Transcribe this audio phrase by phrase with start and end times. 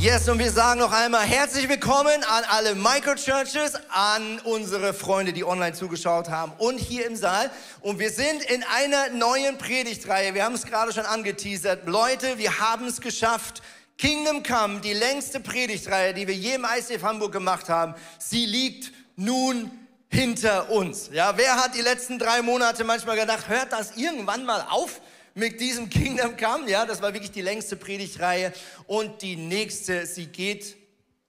[0.00, 5.44] Yes, und wir sagen noch einmal herzlich willkommen an alle Microchurches, an unsere Freunde, die
[5.44, 7.50] online zugeschaut haben und hier im Saal.
[7.80, 10.34] Und wir sind in einer neuen Predigtreihe.
[10.34, 11.88] Wir haben es gerade schon angeteasert.
[11.88, 13.60] Leute, wir haben es geschafft.
[13.96, 18.92] Kingdom Come, die längste Predigtreihe, die wir je im ICF Hamburg gemacht haben, sie liegt
[19.16, 19.68] nun
[20.08, 21.10] hinter uns.
[21.12, 25.00] Ja, wer hat die letzten drei Monate manchmal gedacht, hört das irgendwann mal auf?
[25.38, 26.68] Mit diesem Kingdom Come.
[26.68, 28.52] Ja, das war wirklich die längste Predigtreihe.
[28.86, 30.76] Und die nächste, sie geht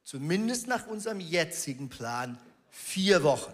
[0.04, 3.54] zumindest nach unserem jetzigen Plan vier Wochen.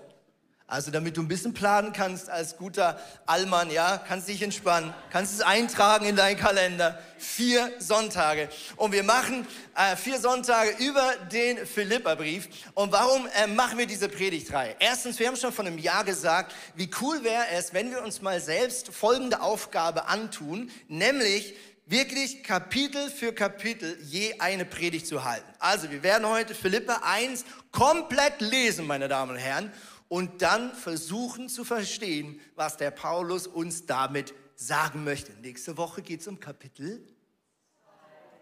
[0.68, 5.32] Also damit du ein bisschen planen kannst als guter Allmann, ja, kannst dich entspannen, kannst
[5.32, 7.00] es eintragen in deinen Kalender.
[7.20, 8.50] Vier Sonntage.
[8.76, 12.50] Und wir machen äh, vier Sonntage über den Philipperbrief.
[12.74, 14.76] Und warum äh, machen wir diese Predigtreihe?
[14.80, 18.24] Erstens, wir haben schon vor einem Jahr gesagt, wie cool wäre es, wenn wir uns
[18.24, 21.54] mal selbst folgende Aufgabe antun, nämlich
[21.86, 25.48] wirklich Kapitel für Kapitel je eine Predigt zu halten.
[25.60, 29.72] Also wir werden heute Philippa 1 komplett lesen, meine Damen und Herren
[30.08, 35.34] und dann versuchen zu verstehen, was der Paulus uns damit sagen möchte.
[35.42, 37.06] Nächste Woche geht es um Kapitel,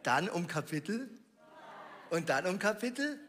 [0.04, 1.10] dann um Kapitel
[2.10, 3.20] und dann um Kapitel.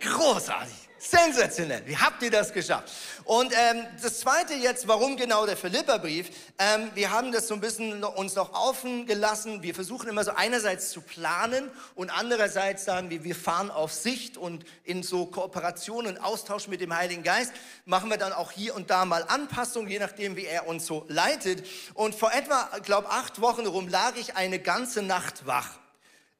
[0.00, 0.87] Großartig.
[0.98, 1.82] Sensationell.
[1.86, 2.92] Wie habt ihr das geschafft?
[3.24, 6.30] Und ähm, das Zweite jetzt, warum genau der Philipperbrief?
[6.58, 9.62] Ähm, wir haben das so ein bisschen uns noch offen gelassen.
[9.62, 14.36] Wir versuchen immer so einerseits zu planen und andererseits sagen wir, wir fahren auf Sicht
[14.36, 17.52] und in so Kooperation und Austausch mit dem Heiligen Geist
[17.84, 21.04] machen wir dann auch hier und da mal Anpassungen, je nachdem, wie er uns so
[21.08, 21.66] leitet.
[21.94, 25.78] Und vor etwa, glaube acht Wochen rum lag ich eine ganze Nacht wach.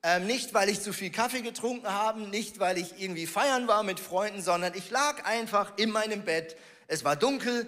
[0.03, 3.83] Ähm, nicht, weil ich zu viel Kaffee getrunken habe, nicht, weil ich irgendwie feiern war
[3.83, 6.57] mit Freunden, sondern ich lag einfach in meinem Bett.
[6.87, 7.67] Es war dunkel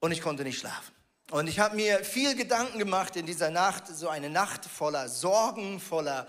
[0.00, 0.92] und ich konnte nicht schlafen.
[1.30, 5.80] Und ich habe mir viel Gedanken gemacht in dieser Nacht, so eine Nacht voller Sorgen,
[5.80, 6.26] voller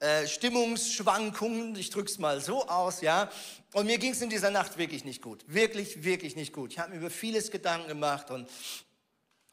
[0.00, 3.28] äh, Stimmungsschwankungen, ich drücke es mal so aus, ja.
[3.74, 6.72] Und mir ging es in dieser Nacht wirklich nicht gut, wirklich, wirklich nicht gut.
[6.72, 8.48] Ich habe mir über vieles Gedanken gemacht und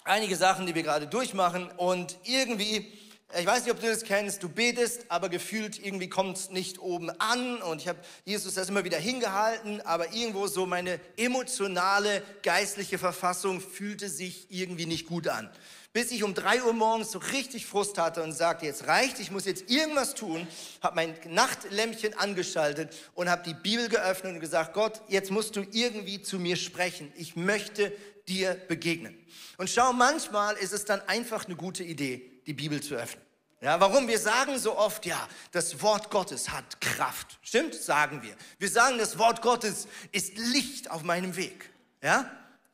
[0.05, 2.94] einige Sachen, die wir gerade durchmachen und irgendwie
[3.38, 6.80] ich weiß nicht, ob du das kennst, du betest, aber gefühlt irgendwie kommt es nicht
[6.80, 12.22] oben an und ich habe Jesus das immer wieder hingehalten, aber irgendwo so meine emotionale,
[12.44, 15.50] geistliche Verfassung fühlte sich irgendwie nicht gut an.
[15.91, 19.31] Bis ich um drei Uhr morgens so richtig Frust hatte und sagte, jetzt reicht, ich
[19.31, 20.47] muss jetzt irgendwas tun,
[20.81, 25.66] habe mein Nachtlämpchen angeschaltet und habe die Bibel geöffnet und gesagt, Gott, jetzt musst du
[25.72, 27.12] irgendwie zu mir sprechen.
[27.16, 27.91] Ich möchte
[28.28, 29.18] dir begegnen.
[29.58, 33.23] Und schau, manchmal ist es dann einfach eine gute Idee, die Bibel zu öffnen.
[33.61, 34.07] Ja, warum?
[34.07, 37.39] Wir sagen so oft, ja, das Wort Gottes hat Kraft.
[37.41, 37.73] Stimmt?
[37.73, 38.35] Sagen wir.
[38.59, 41.72] Wir sagen, das Wort Gottes ist Licht auf meinem Weg.
[42.03, 42.29] Ja?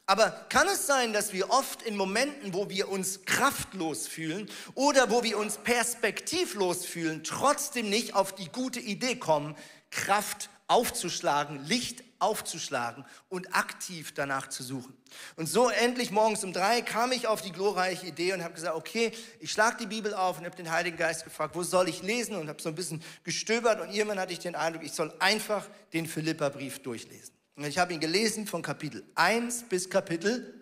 [0.06, 5.10] Aber kann es sein, dass wir oft in Momenten, wo wir uns kraftlos fühlen oder
[5.10, 9.56] wo wir uns perspektivlos fühlen, trotzdem nicht auf die gute Idee kommen,
[9.92, 14.96] Kraft aufzuschlagen, Licht aufzuschlagen und aktiv danach zu suchen.
[15.36, 18.76] Und so endlich morgens um drei kam ich auf die glorreiche Idee und habe gesagt,
[18.76, 22.02] okay, ich schlage die Bibel auf und habe den Heiligen Geist gefragt, wo soll ich
[22.02, 22.36] lesen?
[22.36, 25.68] Und habe so ein bisschen gestöbert und irgendwann hatte ich den Eindruck, ich soll einfach
[25.94, 27.34] den Philippa-Brief durchlesen.
[27.56, 30.54] Und ich habe ihn gelesen von Kapitel 1 bis Kapitel,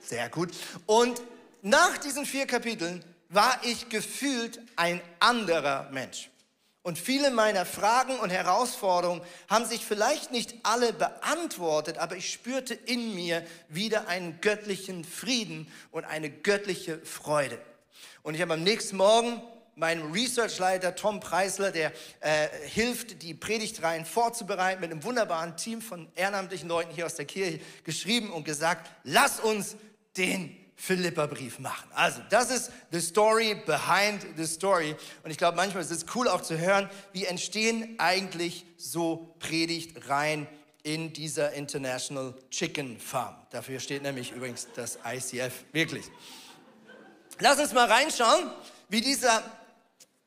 [0.00, 0.50] sehr gut.
[0.86, 1.20] Und
[1.62, 6.30] nach diesen vier Kapiteln war ich gefühlt ein anderer Mensch.
[6.84, 12.74] Und viele meiner Fragen und Herausforderungen haben sich vielleicht nicht alle beantwortet, aber ich spürte
[12.74, 17.58] in mir wieder einen göttlichen Frieden und eine göttliche Freude.
[18.22, 19.40] Und ich habe am nächsten Morgen
[19.76, 21.90] meinem Researchleiter Tom Preisler, der
[22.20, 27.24] äh, hilft, die Predigtreihen vorzubereiten, mit einem wunderbaren Team von ehrenamtlichen Leuten hier aus der
[27.24, 29.76] Kirche geschrieben und gesagt, lass uns
[30.18, 31.88] den Philippa-Brief machen.
[31.94, 34.96] Also, das ist the story behind the story.
[35.22, 40.46] Und ich glaube, manchmal ist es cool auch zu hören, wie entstehen eigentlich so Predigtreihen
[40.82, 43.36] in dieser International Chicken Farm.
[43.50, 46.04] Dafür steht nämlich übrigens das ICF wirklich.
[47.40, 48.50] Lass uns mal reinschauen,
[48.88, 49.42] wie dieser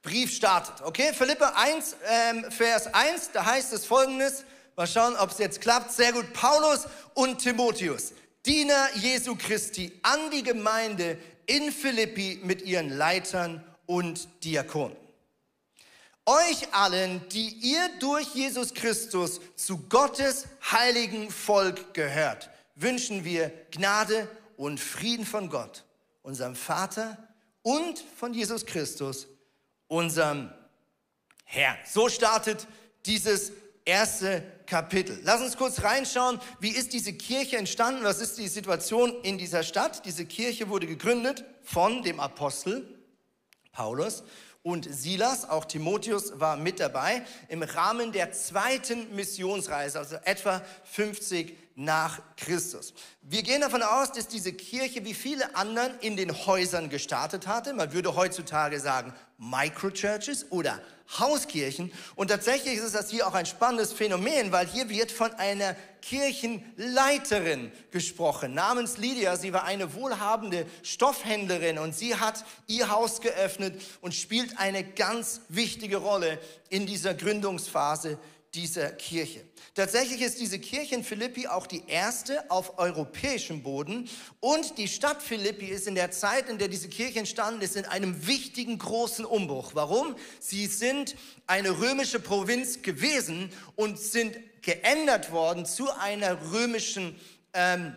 [0.01, 0.81] Brief startet.
[0.83, 4.45] Okay, Philippa 1, ähm, Vers 1, da heißt es folgendes.
[4.75, 5.91] Mal schauen, ob es jetzt klappt.
[5.91, 6.33] Sehr gut.
[6.33, 8.13] Paulus und Timotheus.
[8.47, 11.17] Diener Jesu Christi an die Gemeinde
[11.47, 14.95] in Philippi mit ihren Leitern und Diakonen.
[16.25, 24.29] Euch allen, die ihr durch Jesus Christus zu Gottes heiligen Volk gehört, wünschen wir Gnade
[24.55, 25.83] und Frieden von Gott,
[26.21, 27.17] unserem Vater
[27.63, 29.27] und von Jesus Christus,
[29.87, 30.53] unserem
[31.43, 31.77] Herrn.
[31.85, 32.65] So startet
[33.05, 33.51] dieses
[33.87, 35.19] erste Kapitel.
[35.23, 39.63] Lass uns kurz reinschauen, wie ist diese Kirche entstanden, was ist die Situation in dieser
[39.63, 40.05] Stadt.
[40.05, 42.85] Diese Kirche wurde gegründet von dem Apostel
[43.71, 44.23] Paulus
[44.67, 51.57] und Silas, auch Timotheus war mit dabei, im Rahmen der zweiten Missionsreise, also etwa 50
[51.75, 52.93] nach Christus.
[53.21, 57.71] Wir gehen davon aus, dass diese Kirche wie viele anderen in den Häusern gestartet hatte.
[57.73, 60.81] Man würde heutzutage sagen Microchurches oder
[61.17, 61.93] Hauskirchen.
[62.15, 67.71] Und tatsächlich ist das hier auch ein spannendes Phänomen, weil hier wird von einer Kirchenleiterin
[67.91, 69.35] gesprochen, namens Lydia.
[69.35, 75.41] Sie war eine wohlhabende Stoffhändlerin und sie hat ihr Haus geöffnet und spielt eine ganz
[75.49, 76.39] wichtige Rolle
[76.69, 78.17] in dieser Gründungsphase
[78.53, 79.43] dieser Kirche.
[79.75, 84.09] Tatsächlich ist diese Kirche in Philippi auch die erste auf europäischem Boden
[84.39, 87.85] und die Stadt Philippi ist in der Zeit, in der diese Kirche entstanden ist, in
[87.85, 89.71] einem wichtigen großen Umbruch.
[89.75, 90.15] Warum?
[90.39, 91.15] Sie sind
[91.45, 94.35] eine römische Provinz gewesen und sind
[94.67, 97.17] geändert worden zu einer römischen
[97.53, 97.95] ähm,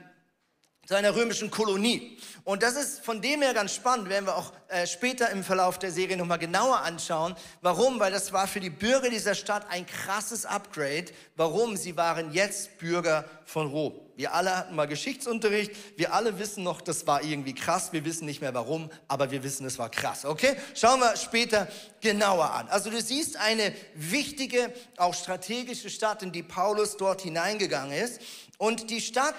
[0.86, 2.18] zu einer römischen Kolonie.
[2.42, 5.78] Und das ist von dem her ganz spannend, werden wir auch äh, später im Verlauf
[5.78, 7.36] der Serie nochmal genauer anschauen.
[7.60, 8.00] Warum?
[8.00, 11.06] Weil das war für die Bürger dieser Stadt ein krasses Upgrade.
[11.36, 11.76] Warum?
[11.76, 14.00] Sie waren jetzt Bürger von Rom.
[14.20, 15.72] Wir alle hatten mal Geschichtsunterricht.
[15.96, 17.94] Wir alle wissen noch, das war irgendwie krass.
[17.94, 20.26] Wir wissen nicht mehr warum, aber wir wissen, es war krass.
[20.26, 20.56] Okay?
[20.74, 21.68] Schauen wir später
[22.02, 22.68] genauer an.
[22.68, 28.20] Also du siehst eine wichtige, auch strategische Stadt, in die Paulus dort hineingegangen ist.
[28.58, 29.36] Und die Stadt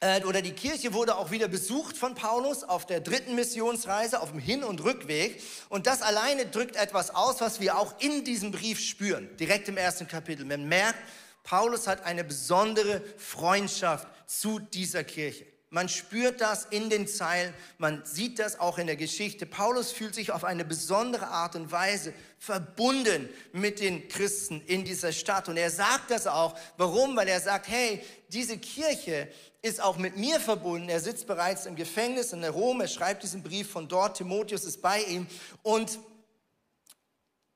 [0.00, 4.32] äh, oder die Kirche wurde auch wieder besucht von Paulus auf der dritten Missionsreise, auf
[4.32, 5.40] dem Hin- und Rückweg.
[5.68, 9.76] Und das alleine drückt etwas aus, was wir auch in diesem Brief spüren, direkt im
[9.76, 10.44] ersten Kapitel.
[10.44, 10.98] Man merkt,
[11.42, 15.46] Paulus hat eine besondere Freundschaft zu dieser Kirche.
[15.72, 19.46] Man spürt das in den Zeilen, man sieht das auch in der Geschichte.
[19.46, 25.12] Paulus fühlt sich auf eine besondere Art und Weise verbunden mit den Christen in dieser
[25.12, 25.48] Stadt.
[25.48, 26.58] Und er sagt das auch.
[26.76, 27.14] Warum?
[27.14, 29.28] Weil er sagt, hey, diese Kirche
[29.62, 30.88] ist auch mit mir verbunden.
[30.88, 32.80] Er sitzt bereits im Gefängnis in Rom.
[32.80, 34.16] Er schreibt diesen Brief von dort.
[34.16, 35.28] Timotheus ist bei ihm.
[35.62, 36.00] Und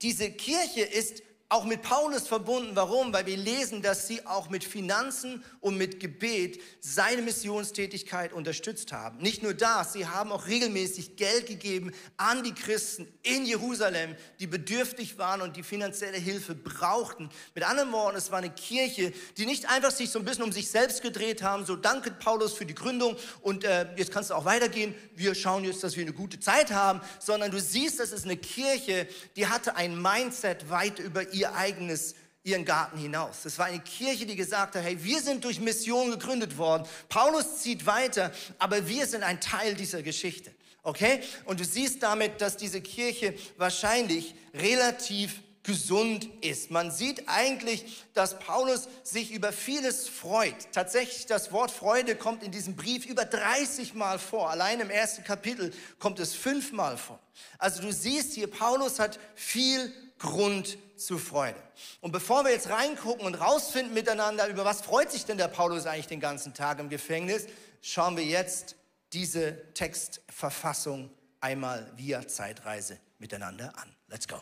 [0.02, 1.22] diese Kirche ist
[1.54, 2.72] auch mit Paulus verbunden.
[2.74, 3.12] Warum?
[3.12, 9.18] Weil wir lesen, dass sie auch mit Finanzen und mit Gebet seine Missionstätigkeit unterstützt haben.
[9.18, 14.48] Nicht nur das, sie haben auch regelmäßig Geld gegeben an die Christen in Jerusalem, die
[14.48, 17.28] bedürftig waren und die finanzielle Hilfe brauchten.
[17.54, 20.50] Mit anderen Worten, es war eine Kirche, die nicht einfach sich so ein bisschen um
[20.50, 24.34] sich selbst gedreht haben, so danke Paulus für die Gründung und äh, jetzt kannst du
[24.34, 28.10] auch weitergehen, wir schauen jetzt, dass wir eine gute Zeit haben, sondern du siehst, das
[28.10, 29.06] ist eine Kirche,
[29.36, 33.44] die hatte ein Mindset weit über ihr ihr eigenes ihren Garten hinaus.
[33.46, 36.86] Es war eine Kirche, die gesagt hat, hey, wir sind durch Mission gegründet worden.
[37.08, 40.52] Paulus zieht weiter, aber wir sind ein Teil dieser Geschichte.
[40.82, 41.20] Okay?
[41.46, 46.70] Und du siehst damit, dass diese Kirche wahrscheinlich relativ gesund ist.
[46.70, 50.70] Man sieht eigentlich, dass Paulus sich über vieles freut.
[50.72, 54.50] Tatsächlich, das Wort Freude kommt in diesem Brief über 30 Mal vor.
[54.50, 57.18] Allein im ersten Kapitel kommt es fünfmal vor.
[57.56, 61.60] Also du siehst hier, Paulus hat viel Grund zu Freude.
[62.00, 65.86] Und bevor wir jetzt reingucken und rausfinden miteinander, über was freut sich denn der Paulus
[65.86, 67.46] eigentlich den ganzen Tag im Gefängnis,
[67.80, 68.76] schauen wir jetzt
[69.12, 71.10] diese Textverfassung
[71.40, 73.94] einmal via Zeitreise miteinander an.
[74.08, 74.40] Let's go.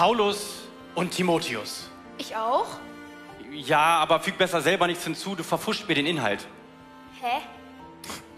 [0.00, 0.62] Paulus
[0.94, 1.90] und Timotheus.
[2.16, 2.68] Ich auch?
[3.50, 6.48] Ja, aber füg besser selber nichts hinzu, du verfuscht mir den Inhalt.
[7.20, 7.42] Hä?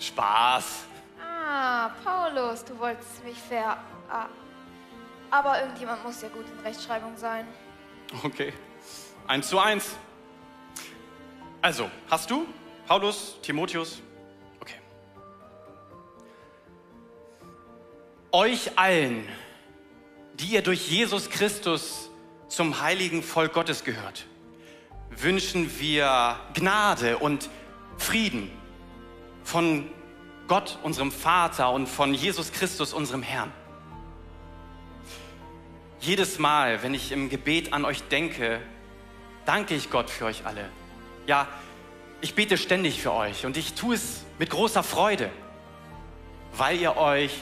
[0.00, 0.86] Spaß.
[1.24, 3.76] Ah, Paulus, du wolltest mich ver...
[4.10, 4.26] Ah.
[5.30, 7.46] Aber irgendjemand muss ja gut in Rechtschreibung sein.
[8.24, 8.52] Okay.
[9.28, 9.94] Eins zu eins.
[11.60, 12.44] Also, hast du?
[12.88, 14.02] Paulus, Timotheus?
[14.60, 14.80] Okay.
[18.32, 19.28] Euch allen
[20.42, 22.10] die ihr durch Jesus Christus
[22.48, 24.26] zum heiligen Volk Gottes gehört,
[25.10, 27.48] wünschen wir Gnade und
[27.96, 28.50] Frieden
[29.44, 29.88] von
[30.48, 33.52] Gott, unserem Vater und von Jesus Christus, unserem Herrn.
[36.00, 38.60] Jedes Mal, wenn ich im Gebet an euch denke,
[39.44, 40.68] danke ich Gott für euch alle.
[41.28, 41.46] Ja,
[42.20, 45.30] ich bete ständig für euch und ich tue es mit großer Freude,
[46.56, 47.32] weil ihr euch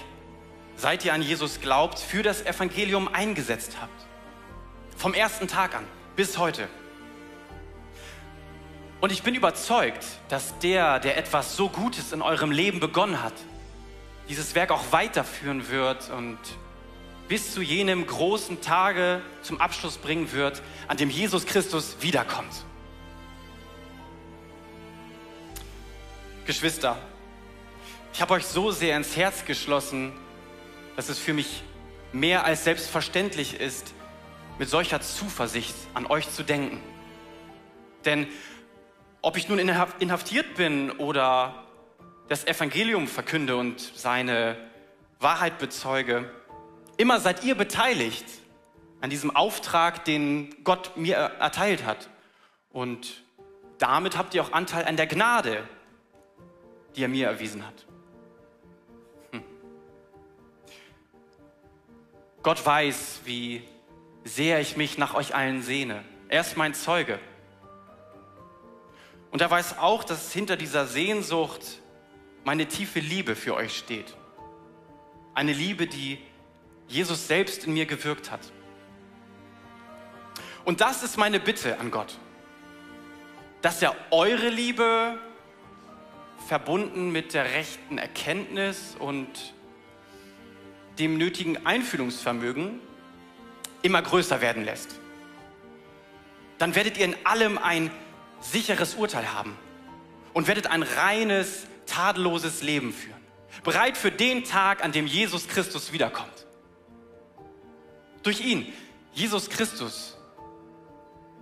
[0.81, 4.07] seit ihr an Jesus glaubt, für das Evangelium eingesetzt habt.
[4.97, 5.85] Vom ersten Tag an
[6.17, 6.69] bis heute.
[9.01, 13.35] Und ich bin überzeugt, dass der, der etwas so Gutes in eurem Leben begonnen hat,
[14.29, 16.39] dieses Werk auch weiterführen wird und
[17.29, 22.53] bis zu jenem großen Tage zum Abschluss bringen wird, an dem Jesus Christus wiederkommt.
[26.47, 26.97] Geschwister,
[28.13, 30.13] ich habe euch so sehr ins Herz geschlossen,
[30.97, 31.63] dass es für mich
[32.13, 33.95] mehr als selbstverständlich ist,
[34.59, 36.81] mit solcher Zuversicht an euch zu denken.
[38.05, 38.27] Denn
[39.23, 41.67] ob ich nun inhaftiert bin oder
[42.29, 44.57] das Evangelium verkünde und seine
[45.19, 46.31] Wahrheit bezeuge,
[46.97, 48.27] immer seid ihr beteiligt
[49.01, 52.09] an diesem Auftrag, den Gott mir erteilt hat.
[52.71, 53.25] Und
[53.79, 55.67] damit habt ihr auch Anteil an der Gnade,
[56.97, 57.87] die er mir erwiesen hat.
[62.43, 63.63] Gott weiß, wie
[64.25, 66.05] sehr ich mich nach euch allen sehne.
[66.29, 67.19] Er ist mein Zeuge.
[69.31, 71.81] Und er weiß auch, dass hinter dieser Sehnsucht
[72.45, 74.17] meine tiefe Liebe für euch steht.
[75.35, 76.19] Eine Liebe, die
[76.89, 78.41] Jesus selbst in mir gewirkt hat.
[80.65, 82.19] Und das ist meine Bitte an Gott,
[83.63, 85.19] dass er eure Liebe
[86.49, 89.55] verbunden mit der rechten Erkenntnis und
[90.99, 92.81] dem nötigen Einfühlungsvermögen
[93.83, 94.99] immer größer werden lässt.
[96.59, 97.91] Dann werdet ihr in allem ein
[98.41, 99.57] sicheres Urteil haben
[100.35, 103.21] und werdet ein reines, tadelloses Leben führen.
[103.65, 106.47] Bereit für den Tag, an dem Jesus Christus wiederkommt.
[108.23, 108.73] Durch ihn,
[109.13, 110.17] Jesus Christus,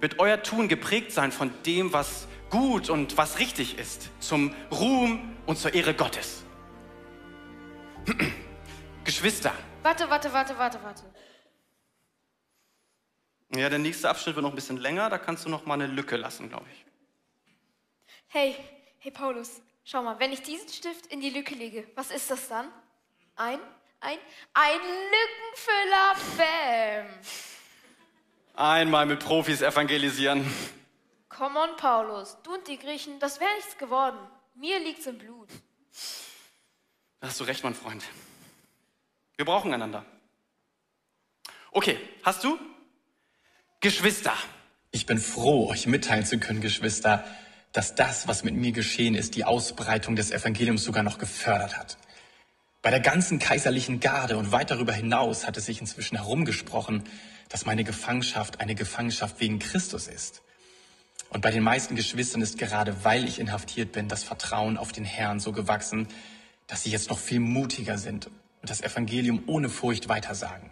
[0.00, 5.37] wird euer Tun geprägt sein von dem, was gut und was richtig ist, zum Ruhm
[5.47, 6.45] und zur Ehre Gottes.
[9.08, 9.54] Geschwister.
[9.82, 11.02] Warte, warte, warte, warte, warte.
[13.56, 15.86] Ja, der nächste Abschnitt wird noch ein bisschen länger, da kannst du noch mal eine
[15.86, 16.84] Lücke lassen, glaube ich.
[18.26, 18.54] Hey,
[18.98, 22.48] hey Paulus, schau mal, wenn ich diesen Stift in die Lücke lege, was ist das
[22.48, 22.70] dann?
[23.34, 23.58] Ein,
[24.00, 24.18] ein,
[24.52, 24.80] ein
[25.14, 27.06] Lückenfüller, bam.
[28.56, 30.44] Einmal mit Profis evangelisieren.
[31.30, 34.18] Come on, Paulus, du und die Griechen, das wäre nichts geworden.
[34.54, 35.48] Mir liegt's im Blut.
[37.20, 38.04] Da hast du recht, mein Freund.
[39.38, 40.04] Wir brauchen einander.
[41.71, 42.59] Okay, hast du?
[43.78, 44.33] Geschwister.
[44.90, 47.25] Ich bin froh, euch mitteilen zu können, Geschwister,
[47.71, 51.99] dass das, was mit mir geschehen ist, die Ausbreitung des Evangeliums sogar noch gefördert hat.
[52.83, 57.04] Bei der ganzen kaiserlichen Garde und weit darüber hinaus hat es sich inzwischen herumgesprochen,
[57.49, 60.42] dass meine Gefangenschaft eine Gefangenschaft wegen Christus ist.
[61.30, 65.04] Und bei den meisten Geschwistern ist gerade weil ich inhaftiert bin, das Vertrauen auf den
[65.04, 66.09] Herrn so gewachsen,
[66.66, 68.28] dass sie jetzt noch viel mutiger sind
[68.60, 70.70] und das Evangelium ohne Furcht weitersagen.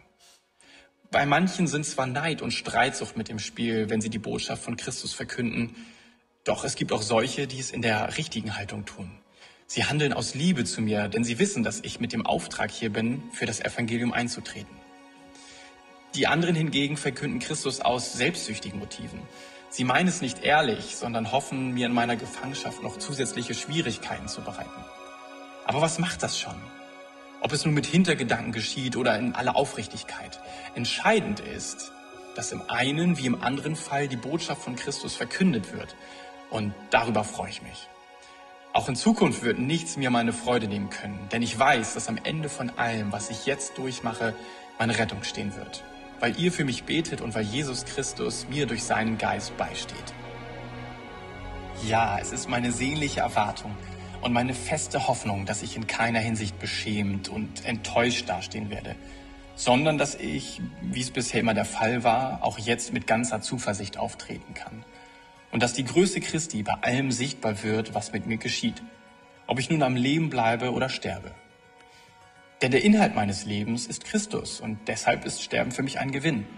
[1.11, 4.77] Bei manchen sind zwar Neid und Streitsucht mit im Spiel, wenn sie die Botschaft von
[4.77, 5.75] Christus verkünden,
[6.45, 9.11] doch es gibt auch solche, die es in der richtigen Haltung tun.
[9.67, 12.93] Sie handeln aus Liebe zu mir, denn sie wissen, dass ich mit dem Auftrag hier
[12.93, 14.77] bin, für das Evangelium einzutreten.
[16.15, 19.21] Die anderen hingegen verkünden Christus aus selbstsüchtigen Motiven.
[19.71, 24.41] Sie meinen es nicht ehrlich, sondern hoffen, mir in meiner Gefangenschaft noch zusätzliche Schwierigkeiten zu
[24.41, 24.85] bereiten.
[25.67, 26.55] Aber was macht das schon?
[27.41, 30.41] Ob es nun mit Hintergedanken geschieht oder in aller Aufrichtigkeit.
[30.75, 31.93] Entscheidend ist,
[32.35, 35.95] dass im einen wie im anderen Fall die Botschaft von Christus verkündet wird
[36.51, 37.89] und darüber freue ich mich.
[38.73, 42.19] Auch in Zukunft wird nichts mir meine Freude nehmen können, denn ich weiß, dass am
[42.23, 44.35] Ende von allem, was ich jetzt durchmache,
[44.79, 45.83] meine Rettung stehen wird,
[46.21, 50.15] weil ihr für mich betet und weil Jesus Christus mir durch seinen Geist beisteht.
[51.87, 53.75] Ja, es ist meine sehnliche Erwartung
[54.27, 58.97] und meine feste Hoffnung, dass ich in keiner Hinsicht beschämt und enttäuscht dastehen werde,
[59.55, 63.99] sondern dass ich, wie es bisher immer der Fall war, auch jetzt mit ganzer Zuversicht
[63.99, 64.85] auftreten kann
[65.53, 68.83] und dass die Größe Christi bei allem sichtbar wird, was mit mir geschieht,
[69.47, 71.31] ob ich nun am Leben bleibe oder sterbe.
[72.63, 76.49] Denn der Inhalt meines Lebens ist Christus und deshalb ist Sterben für mich ein Gewinn.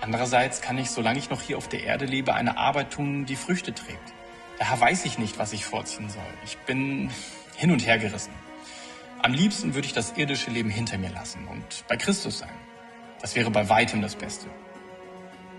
[0.00, 3.36] Andererseits kann ich, solange ich noch hier auf der Erde lebe, eine Arbeit tun, die
[3.36, 4.15] Früchte trägt.
[4.58, 6.22] Daher weiß ich nicht, was ich vorziehen soll.
[6.44, 7.10] Ich bin
[7.56, 8.32] hin und her gerissen.
[9.22, 12.54] Am liebsten würde ich das irdische Leben hinter mir lassen und bei Christus sein.
[13.20, 14.46] Das wäre bei weitem das Beste.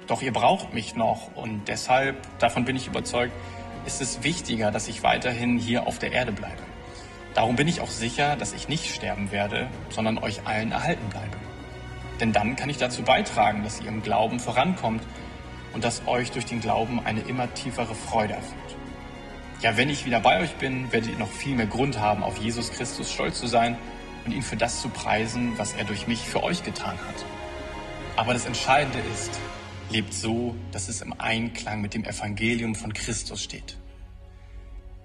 [0.07, 3.33] Doch ihr braucht mich noch und deshalb, davon bin ich überzeugt,
[3.85, 6.63] ist es wichtiger, dass ich weiterhin hier auf der Erde bleibe.
[7.33, 11.37] Darum bin ich auch sicher, dass ich nicht sterben werde, sondern euch allen erhalten bleibe.
[12.19, 15.03] Denn dann kann ich dazu beitragen, dass ihr im Glauben vorankommt
[15.73, 18.76] und dass euch durch den Glauben eine immer tiefere Freude erfüllt.
[19.61, 22.37] Ja, wenn ich wieder bei euch bin, werdet ihr noch viel mehr Grund haben, auf
[22.37, 23.75] Jesus Christus stolz zu sein
[24.23, 27.25] und ihn für das zu preisen, was er durch mich für euch getan hat.
[28.15, 29.31] Aber das Entscheidende ist,
[29.89, 33.77] lebt so, dass es im Einklang mit dem Evangelium von Christus steht.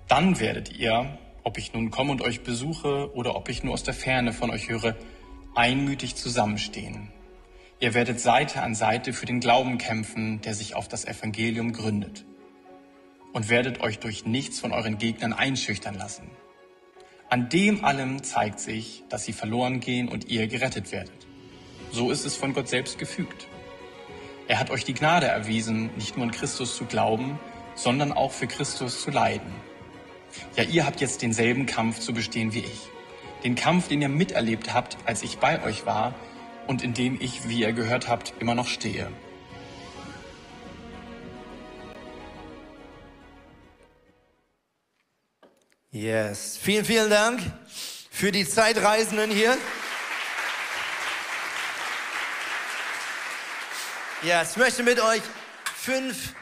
[0.07, 3.85] Dann werdet ihr, ob ich nun komme und euch besuche oder ob ich nur aus
[3.85, 4.97] der Ferne von euch höre,
[5.55, 7.09] einmütig zusammenstehen.
[7.81, 12.27] Ihr werdet Seite an Seite für den Glauben kämpfen, der sich auf das Evangelium gründet.
[13.33, 16.31] Und werdet euch durch nichts von euren Gegnern einschüchtern lassen.
[17.31, 21.27] An dem allem zeigt sich, dass sie verloren gehen und ihr gerettet werdet.
[21.91, 23.47] So ist es von Gott selbst gefügt.
[24.49, 27.39] Er hat euch die Gnade erwiesen, nicht nur an Christus zu glauben,
[27.75, 29.51] sondern auch für Christus zu leiden.
[30.57, 32.89] Ja, ihr habt jetzt denselben Kampf zu bestehen wie ich.
[33.45, 36.15] Den Kampf, den ihr miterlebt habt, als ich bei euch war
[36.67, 39.09] und in dem ich, wie ihr gehört habt, immer noch stehe.
[45.95, 46.57] Yes.
[46.57, 47.43] Vielen, vielen Dank
[48.11, 49.59] für die Zeitreisenden hier.
[54.23, 55.21] Ja, ich möchte mit euch
[55.75, 56.35] fünf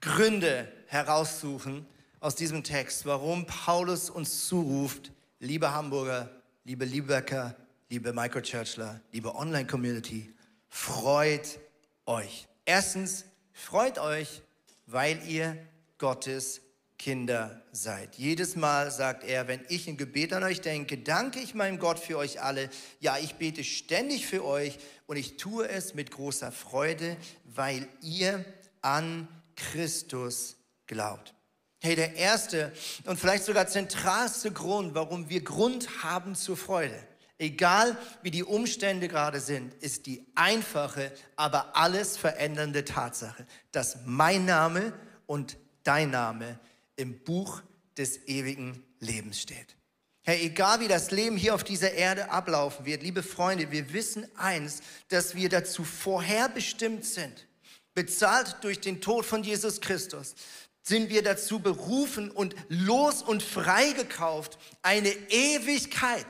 [0.00, 1.86] Gründe heraussuchen
[2.18, 6.28] aus diesem Text, warum Paulus uns zuruft, liebe Hamburger,
[6.64, 7.54] liebe Liebecker,
[7.90, 10.34] liebe Microchurchler, liebe Online-Community,
[10.68, 11.60] freut
[12.04, 12.48] euch.
[12.64, 14.42] Erstens, freut euch,
[14.86, 15.56] weil ihr
[15.98, 16.62] Gottes
[16.98, 18.16] Kinder seid.
[18.16, 21.98] Jedes Mal sagt er, wenn ich in Gebet an euch denke, danke ich meinem Gott
[21.98, 22.68] für euch alle.
[23.00, 28.44] Ja, ich bete ständig für euch und ich tue es mit großer Freude, weil ihr
[28.82, 31.34] an Christus glaubt.
[31.80, 32.72] Hey, der erste
[33.04, 36.98] und vielleicht sogar zentralste Grund, warum wir Grund haben zur Freude,
[37.38, 44.44] egal wie die Umstände gerade sind, ist die einfache, aber alles verändernde Tatsache, dass mein
[44.44, 44.92] Name
[45.26, 46.58] und dein Name
[46.98, 47.62] im Buch
[47.96, 49.76] des ewigen Lebens steht.
[50.22, 54.26] Hey, egal wie das Leben hier auf dieser Erde ablaufen wird, liebe Freunde, wir wissen
[54.36, 57.46] eins, dass wir dazu vorherbestimmt sind,
[57.94, 60.34] bezahlt durch den Tod von Jesus Christus,
[60.82, 66.26] sind wir dazu berufen und los und freigekauft, eine Ewigkeit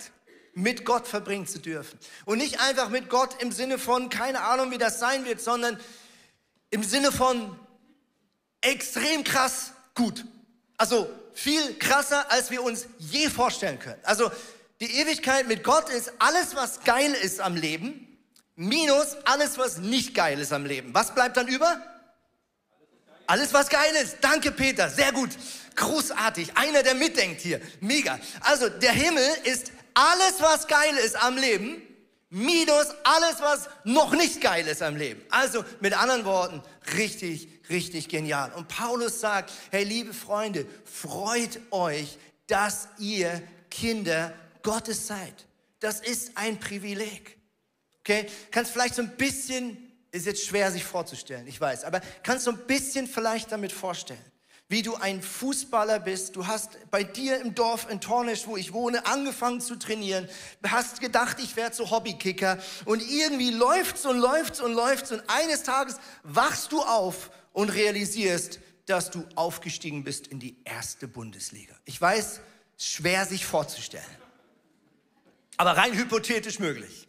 [0.55, 1.99] mit Gott verbringen zu dürfen.
[2.25, 5.79] Und nicht einfach mit Gott im Sinne von, keine Ahnung, wie das sein wird, sondern
[6.71, 7.59] im Sinne von
[8.61, 10.25] extrem krass gut.
[10.79, 14.01] Also viel krasser, als wir uns je vorstellen können.
[14.05, 14.31] Also
[14.81, 18.19] die Ewigkeit mit Gott ist alles, was geil ist am Leben,
[18.55, 20.95] minus alles, was nicht geil ist am Leben.
[20.95, 21.83] Was bleibt dann über?
[23.27, 24.19] Alles, was geil ist.
[24.21, 24.89] Danke, Peter.
[24.89, 25.31] Sehr gut.
[25.75, 26.57] Großartig.
[26.57, 27.61] Einer, der mitdenkt hier.
[27.81, 28.19] Mega.
[28.41, 31.83] Also, der Himmel ist alles, was geil ist am Leben,
[32.31, 35.23] minus alles, was noch nicht geil ist am Leben.
[35.31, 36.63] Also, mit anderen Worten,
[36.97, 38.53] richtig, richtig genial.
[38.53, 45.47] Und Paulus sagt, hey liebe Freunde, freut euch, dass ihr Kinder Gottes seid.
[45.81, 47.39] Das ist ein Privileg.
[48.01, 48.27] Okay?
[48.51, 52.51] Kannst vielleicht so ein bisschen, ist jetzt schwer sich vorzustellen, ich weiß, aber kannst so
[52.51, 54.19] ein bisschen vielleicht damit vorstellen
[54.69, 56.37] wie du ein Fußballer bist.
[56.37, 60.29] Du hast bei dir im Dorf in Tornisch, wo ich wohne, angefangen zu trainieren,
[60.67, 65.63] hast gedacht, ich werde so Hobbykicker und irgendwie läuft's und läuft's und läuft's und eines
[65.63, 71.75] Tages wachst du auf und realisierst, dass du aufgestiegen bist in die erste Bundesliga.
[71.87, 72.41] Ich weiß,
[72.77, 74.05] schwer sich vorzustellen,
[75.57, 77.09] aber rein hypothetisch möglich.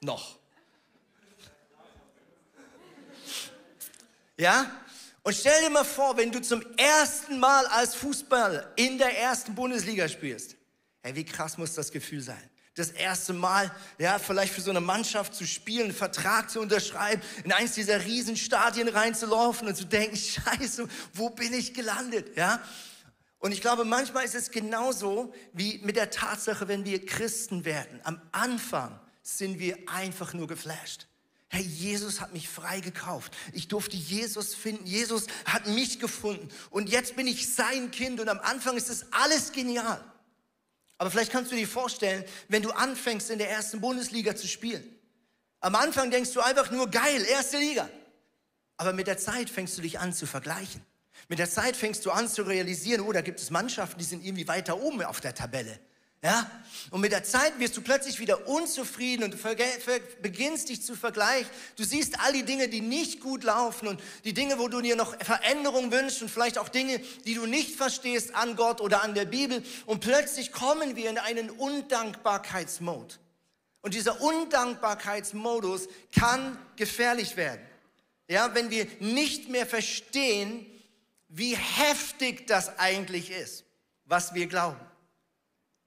[0.00, 0.38] Noch.
[4.36, 4.70] Ja?
[5.22, 9.54] Und stell dir mal vor, wenn du zum ersten Mal als Fußballer in der ersten
[9.54, 10.56] Bundesliga spielst.
[11.00, 12.42] Hey, wie krass muss das Gefühl sein?
[12.74, 17.22] Das erste Mal, ja, vielleicht für so eine Mannschaft zu spielen, einen Vertrag zu unterschreiben,
[17.44, 20.16] in eins dieser Riesenstadien reinzulaufen und zu denken,
[20.56, 22.62] scheiße, wo bin ich gelandet, ja?
[23.38, 28.00] Und ich glaube, manchmal ist es genauso wie mit der Tatsache, wenn wir Christen werden.
[28.04, 31.08] Am Anfang sind wir einfach nur geflasht.
[31.54, 33.36] Hey, Jesus hat mich freigekauft.
[33.52, 34.86] Ich durfte Jesus finden.
[34.86, 36.48] Jesus hat mich gefunden.
[36.70, 38.20] Und jetzt bin ich sein Kind.
[38.20, 40.02] Und am Anfang ist das alles genial.
[40.96, 44.82] Aber vielleicht kannst du dir vorstellen, wenn du anfängst, in der ersten Bundesliga zu spielen.
[45.60, 47.86] Am Anfang denkst du einfach nur, geil, erste Liga.
[48.78, 50.80] Aber mit der Zeit fängst du dich an zu vergleichen.
[51.28, 54.24] Mit der Zeit fängst du an zu realisieren, oh, da gibt es Mannschaften, die sind
[54.24, 55.78] irgendwie weiter oben auf der Tabelle.
[56.22, 56.48] Ja?
[56.90, 61.50] Und mit der Zeit wirst du plötzlich wieder unzufrieden und du beginnst dich zu vergleichen.
[61.76, 64.94] Du siehst all die Dinge, die nicht gut laufen und die Dinge, wo du dir
[64.94, 69.14] noch Veränderung wünschst und vielleicht auch Dinge, die du nicht verstehst an Gott oder an
[69.14, 69.64] der Bibel.
[69.84, 73.16] Und plötzlich kommen wir in einen Undankbarkeitsmode.
[73.80, 77.66] Und dieser Undankbarkeitsmodus kann gefährlich werden.
[78.28, 80.66] Ja, wenn wir nicht mehr verstehen,
[81.28, 83.64] wie heftig das eigentlich ist,
[84.04, 84.78] was wir glauben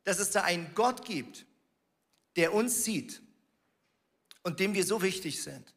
[0.06, 1.46] dass es da einen Gott gibt,
[2.38, 3.22] der uns sieht
[4.44, 5.74] und dem wir so wichtig sind,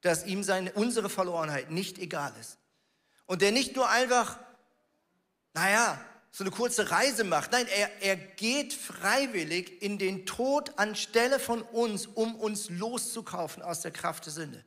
[0.00, 2.58] dass ihm seine, unsere Verlorenheit nicht egal ist.
[3.26, 4.38] Und der nicht nur einfach,
[5.54, 7.52] naja, so eine kurze Reise macht.
[7.52, 13.80] Nein, er, er geht freiwillig in den Tod anstelle von uns, um uns loszukaufen aus
[13.82, 14.64] der Kraft der Sünde.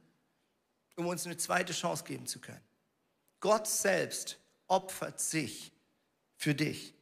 [0.96, 2.64] Um uns eine zweite Chance geben zu können.
[3.42, 5.72] Gott selbst opfert sich
[6.36, 6.94] für dich,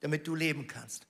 [0.00, 1.07] damit du leben kannst.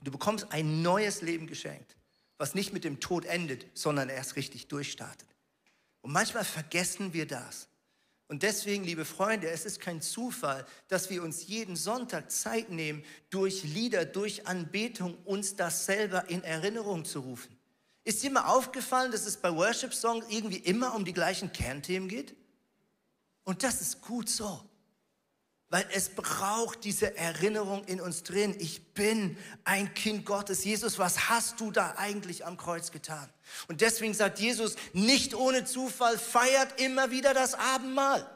[0.00, 1.96] Du bekommst ein neues Leben geschenkt,
[2.36, 5.28] was nicht mit dem Tod endet, sondern erst richtig durchstartet.
[6.02, 7.68] Und manchmal vergessen wir das.
[8.28, 13.02] Und deswegen, liebe Freunde, es ist kein Zufall, dass wir uns jeden Sonntag Zeit nehmen,
[13.30, 17.58] durch Lieder, durch Anbetung uns das selber in Erinnerung zu rufen.
[18.04, 22.36] Ist dir mal aufgefallen, dass es bei Worship-Songs irgendwie immer um die gleichen Kernthemen geht?
[23.44, 24.67] Und das ist gut so.
[25.70, 28.56] Weil es braucht diese Erinnerung in uns drin.
[28.58, 30.64] Ich bin ein Kind Gottes.
[30.64, 33.28] Jesus, was hast du da eigentlich am Kreuz getan?
[33.68, 38.26] Und deswegen sagt Jesus, nicht ohne Zufall, feiert immer wieder das Abendmahl.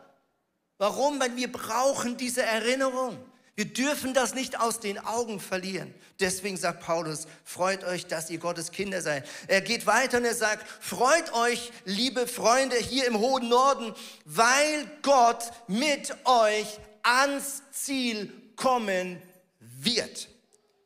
[0.77, 1.21] Warum?
[1.21, 3.19] Weil wir brauchen diese Erinnerung.
[3.55, 5.93] Wir dürfen das nicht aus den Augen verlieren.
[6.21, 9.29] Deswegen sagt Paulus, freut euch, dass ihr Gottes Kinder seid.
[9.47, 14.91] Er geht weiter und er sagt, freut euch, liebe Freunde hier im hohen Norden, weil
[15.03, 19.21] Gott mit euch ans Ziel kommen
[19.59, 20.29] wird.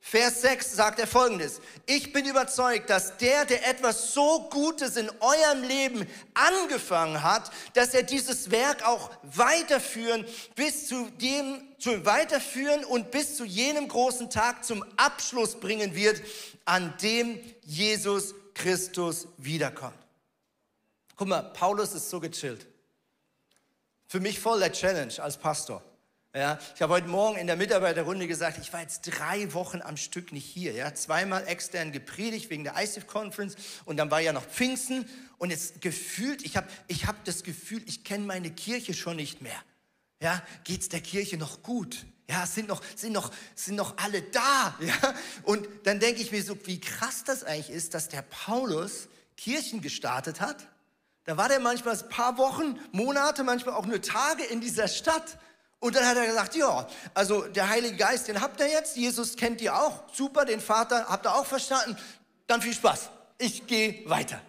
[0.08, 1.60] Vers 6 sagt er folgendes.
[1.84, 7.92] Ich bin überzeugt, dass der, der etwas so Gutes in eurem Leben angefangen hat, dass
[7.92, 10.24] er dieses Werk auch weiterführen,
[10.54, 16.22] bis zu dem, zu weiterführen und bis zu jenem großen Tag zum Abschluss bringen wird,
[16.66, 19.98] an dem Jesus Christus wiederkommt.
[21.16, 22.64] Guck mal, Paulus ist so gechillt.
[24.06, 25.82] Für mich voll der Challenge als Pastor.
[26.36, 29.96] Ja, ich habe heute Morgen in der Mitarbeiterrunde gesagt, ich war jetzt drei Wochen am
[29.96, 30.74] Stück nicht hier.
[30.74, 33.54] Ja, zweimal extern gepredigt wegen der ICF Conference
[33.86, 37.82] und dann war ja noch Pfingsten und jetzt gefühlt, ich habe ich hab das Gefühl,
[37.86, 39.58] ich kenne meine Kirche schon nicht mehr.
[40.20, 42.04] Ja, geht's der Kirche noch gut?
[42.28, 44.78] Ja, sind noch, sind noch, sind noch alle da.
[44.80, 49.08] Ja, und dann denke ich mir so, wie krass das eigentlich ist, dass der Paulus
[49.38, 50.68] Kirchen gestartet hat.
[51.24, 55.38] Da war der manchmal ein paar Wochen, Monate, manchmal auch nur Tage in dieser Stadt.
[55.86, 59.36] Und dann hat er gesagt, ja, also der Heilige Geist, den habt ihr jetzt, Jesus
[59.36, 61.96] kennt ihr auch, super, den Vater habt ihr auch verstanden,
[62.48, 64.40] dann viel Spaß, ich gehe weiter.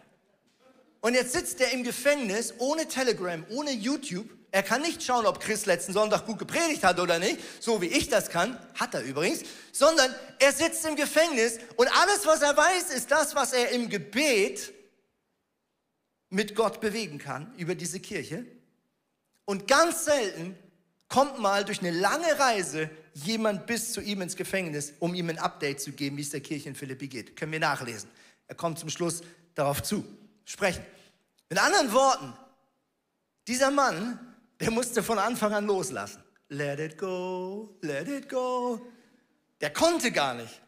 [0.99, 4.27] Und jetzt sitzt er im Gefängnis ohne Telegram, ohne YouTube.
[4.49, 7.85] Er kann nicht schauen, ob Chris letzten Sonntag gut gepredigt hat oder nicht, so wie
[7.85, 12.57] ich das kann, hat er übrigens, sondern er sitzt im Gefängnis und alles, was er
[12.57, 14.73] weiß, ist das, was er im Gebet
[16.31, 18.43] mit Gott bewegen kann über diese Kirche.
[19.45, 20.57] Und ganz selten
[21.09, 25.39] kommt mal durch eine lange Reise jemand bis zu ihm ins Gefängnis, um ihm ein
[25.39, 27.35] Update zu geben, wie es der Kirche in Philippi geht.
[27.35, 28.09] Können wir nachlesen.
[28.47, 29.21] Er kommt zum Schluss
[29.55, 30.03] darauf zu
[30.45, 30.85] sprechen.
[31.49, 32.33] Mit anderen Worten,
[33.47, 34.19] dieser Mann,
[34.59, 36.23] der musste von Anfang an loslassen.
[36.49, 38.85] Let it go, let it go.
[39.61, 40.61] Der konnte gar nicht.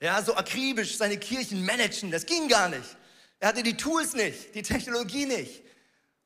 [0.00, 2.96] Ja, so akribisch seine Kirchen managen, das ging gar nicht.
[3.38, 5.62] Er hatte die Tools nicht, die Technologie nicht.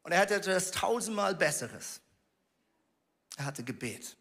[0.02, 2.00] Und er hatte etwas tausendmal Besseres.
[3.36, 4.16] Er hatte Gebet.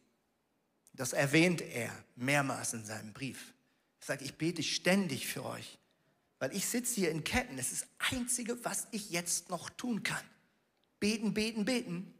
[0.93, 3.53] Das erwähnt er mehrmals in seinem Brief.
[4.01, 5.79] Er sagt, ich bete ständig für euch,
[6.39, 7.57] weil ich sitze hier in Ketten.
[7.57, 10.23] Das ist das Einzige, was ich jetzt noch tun kann.
[10.99, 12.13] Beten, beten, beten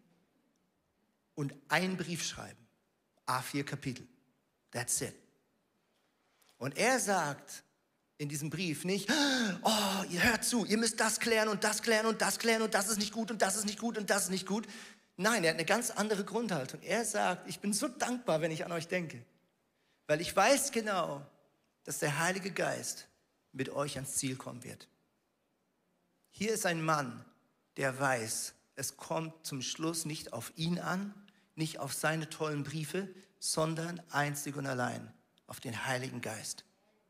[1.36, 2.60] und einen Brief schreiben.
[3.28, 4.08] A4 Kapitel.
[4.72, 5.16] That's it.
[6.58, 7.64] Und er sagt
[8.18, 9.10] in diesem Brief nicht,
[9.64, 12.74] oh, ihr hört zu, ihr müsst das klären und das klären und das klären und
[12.74, 14.68] das ist nicht gut und das ist nicht gut und das ist nicht gut.
[15.16, 16.82] Nein, er hat eine ganz andere Grundhaltung.
[16.82, 19.24] Er sagt, ich bin so dankbar, wenn ich an euch denke,
[20.08, 21.26] weil ich weiß genau,
[21.84, 23.08] dass der Heilige Geist
[23.52, 24.88] mit euch ans Ziel kommen wird.
[26.32, 27.24] Hier ist ein Mann,
[27.78, 31.14] der weiß, es kommt zum Schluss nicht auf ihn an,
[31.56, 33.08] nicht auf seine tollen Briefe,
[33.40, 35.14] sondern einzig und allein
[35.46, 36.66] auf den Heiligen Geist,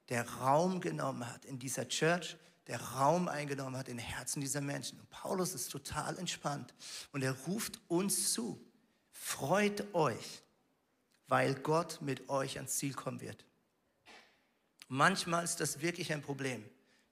[0.09, 2.35] der Raum genommen hat in dieser Church,
[2.67, 4.99] der Raum eingenommen hat in den Herzen dieser Menschen.
[4.99, 6.73] Und Paulus ist total entspannt
[7.12, 8.63] und er ruft uns zu,
[9.12, 10.43] freut euch,
[11.28, 13.45] weil Gott mit euch ans Ziel kommen wird.
[14.88, 16.63] Manchmal ist das wirklich ein Problem,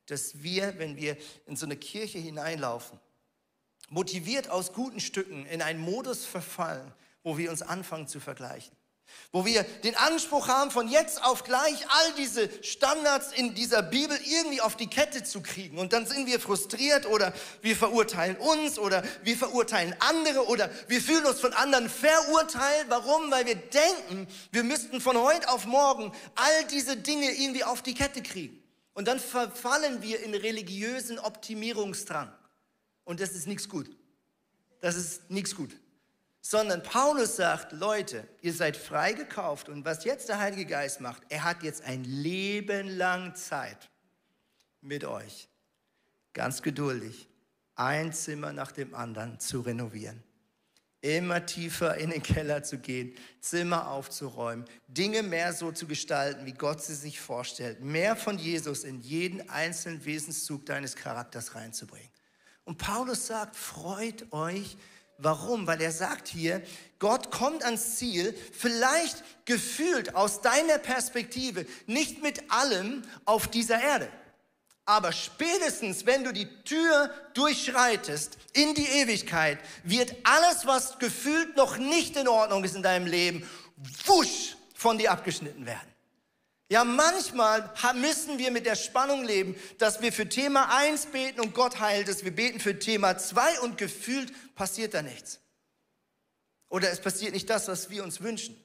[0.06, 3.00] dass wir, wenn wir in so eine Kirche hineinlaufen,
[3.90, 8.76] motiviert aus guten Stücken in einen Modus verfallen, wo wir uns anfangen zu vergleichen.
[9.32, 14.18] Wo wir den Anspruch haben, von jetzt auf gleich all diese Standards in dieser Bibel
[14.26, 15.78] irgendwie auf die Kette zu kriegen.
[15.78, 21.02] Und dann sind wir frustriert oder wir verurteilen uns oder wir verurteilen andere oder wir
[21.02, 22.88] fühlen uns von anderen verurteilt.
[22.90, 23.32] Warum?
[23.32, 27.94] Weil wir denken, wir müssten von heute auf morgen all diese Dinge irgendwie auf die
[27.94, 28.62] Kette kriegen.
[28.94, 32.32] Und dann verfallen wir in religiösen Optimierungsdrang.
[33.06, 33.90] Und das ist nichts gut.
[34.82, 35.72] Das ist nichts gut.
[36.42, 41.44] Sondern Paulus sagt, Leute, ihr seid freigekauft und was jetzt der Heilige Geist macht, er
[41.44, 43.90] hat jetzt ein Leben lang Zeit
[44.82, 45.48] mit euch,
[46.34, 47.30] ganz geduldig,
[47.76, 50.24] ein Zimmer nach dem anderen zu renovieren
[51.02, 56.54] immer tiefer in den Keller zu gehen, Zimmer aufzuräumen, Dinge mehr so zu gestalten, wie
[56.54, 62.10] Gott sie sich vorstellt, mehr von Jesus in jeden einzelnen Wesenszug deines Charakters reinzubringen.
[62.64, 64.78] Und Paulus sagt, freut euch.
[65.24, 65.68] Warum?
[65.68, 66.64] Weil er sagt hier,
[66.98, 74.10] Gott kommt ans Ziel, vielleicht gefühlt aus deiner Perspektive, nicht mit allem auf dieser Erde.
[74.86, 81.78] Aber spätestens, wenn du die Tür durchschreitest in die Ewigkeit, wird alles, was gefühlt noch
[81.78, 83.48] nicht in Ordnung ist in deinem Leben,
[84.06, 85.91] wusch von dir abgeschnitten werden.
[86.72, 91.54] Ja, manchmal müssen wir mit der Spannung leben, dass wir für Thema 1 beten und
[91.54, 92.24] Gott heilt es.
[92.24, 95.42] Wir beten für Thema 2 und gefühlt passiert da nichts.
[96.70, 98.56] Oder es passiert nicht das, was wir uns wünschen.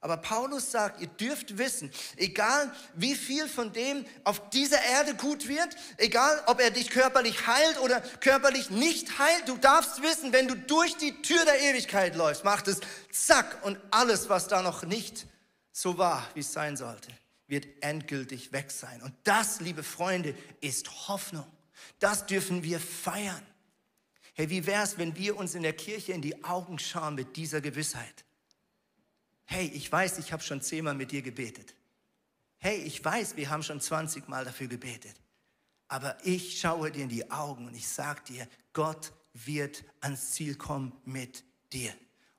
[0.00, 5.48] Aber Paulus sagt, ihr dürft wissen, egal wie viel von dem auf dieser Erde gut
[5.48, 10.46] wird, egal ob er dich körperlich heilt oder körperlich nicht heilt, du darfst wissen, wenn
[10.46, 14.82] du durch die Tür der Ewigkeit läufst, macht es zack und alles, was da noch
[14.82, 15.24] nicht
[15.72, 17.10] so war, wie es sein sollte,
[17.50, 19.02] wird endgültig weg sein.
[19.02, 21.46] Und das, liebe Freunde, ist Hoffnung.
[21.98, 23.42] Das dürfen wir feiern.
[24.34, 27.36] Hey, wie wäre es, wenn wir uns in der Kirche in die Augen schauen mit
[27.36, 28.24] dieser Gewissheit?
[29.50, 31.74] hey, ich weiß, ich habe schon zehnmal mit dir gebetet.
[32.58, 35.16] Hey, ich weiß, wir haben schon 20 Mal dafür gebetet.
[35.88, 40.54] Aber ich schaue dir in die Augen und ich sage dir, Gott wird ans Ziel
[40.54, 41.92] kommen mit dir.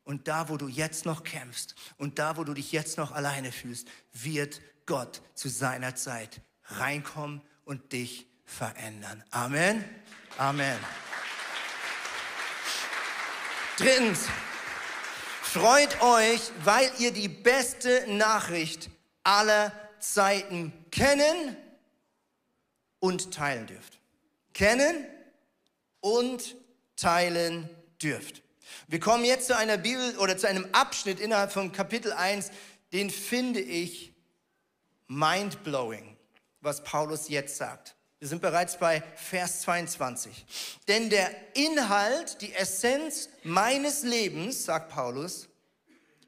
[0.06, 3.52] Und da, wo du jetzt noch kämpfst und da, wo du dich jetzt noch alleine
[3.52, 9.24] fühlst, wird Gott zu seiner Zeit reinkommen und dich verändern.
[9.32, 9.86] Amen.
[10.38, 10.78] Amen.
[13.78, 14.28] Drittens,
[15.54, 18.90] Freut euch, weil ihr die beste Nachricht
[19.22, 21.58] aller Zeiten kennen
[23.00, 24.00] und teilen dürft.
[24.54, 25.06] Kennen
[26.00, 26.56] und
[26.96, 27.70] teilen
[28.02, 28.44] dürft.
[28.88, 32.52] Wir kommen jetzt zu einer Bibel oder zu einem Abschnitt innerhalb von Kapitel 1,
[32.94, 34.11] den finde ich
[35.12, 36.16] mindblowing,
[36.62, 37.96] was Paulus jetzt sagt.
[38.20, 40.46] Wir sind bereits bei Vers 22.
[40.88, 45.50] Denn der Inhalt, die Essenz meines Lebens, sagt Paulus,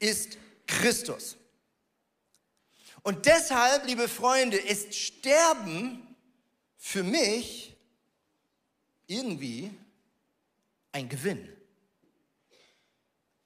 [0.00, 1.36] ist Christus.
[3.02, 6.16] Und deshalb, liebe Freunde, ist Sterben
[6.76, 7.76] für mich
[9.06, 9.70] irgendwie
[10.92, 11.48] ein Gewinn.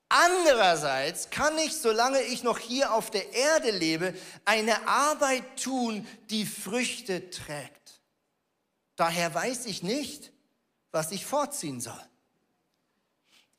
[0.09, 6.47] Andererseits kann ich, solange ich noch hier auf der Erde lebe, eine Arbeit tun, die
[6.47, 8.01] Früchte trägt.
[8.97, 10.33] Daher weiß ich nicht,
[10.91, 12.03] was ich vorziehen soll.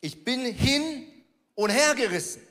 [0.01, 1.07] Ich bin hin
[1.55, 2.41] und her gerissen.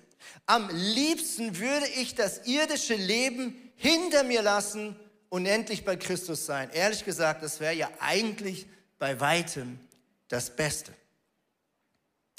[0.47, 4.97] Am liebsten würde ich das irdische Leben hinter mir lassen
[5.29, 6.71] und endlich bei Christus sein.
[6.71, 8.67] Ehrlich gesagt, das wäre ja eigentlich
[8.99, 9.79] bei weitem
[10.29, 10.93] das Beste.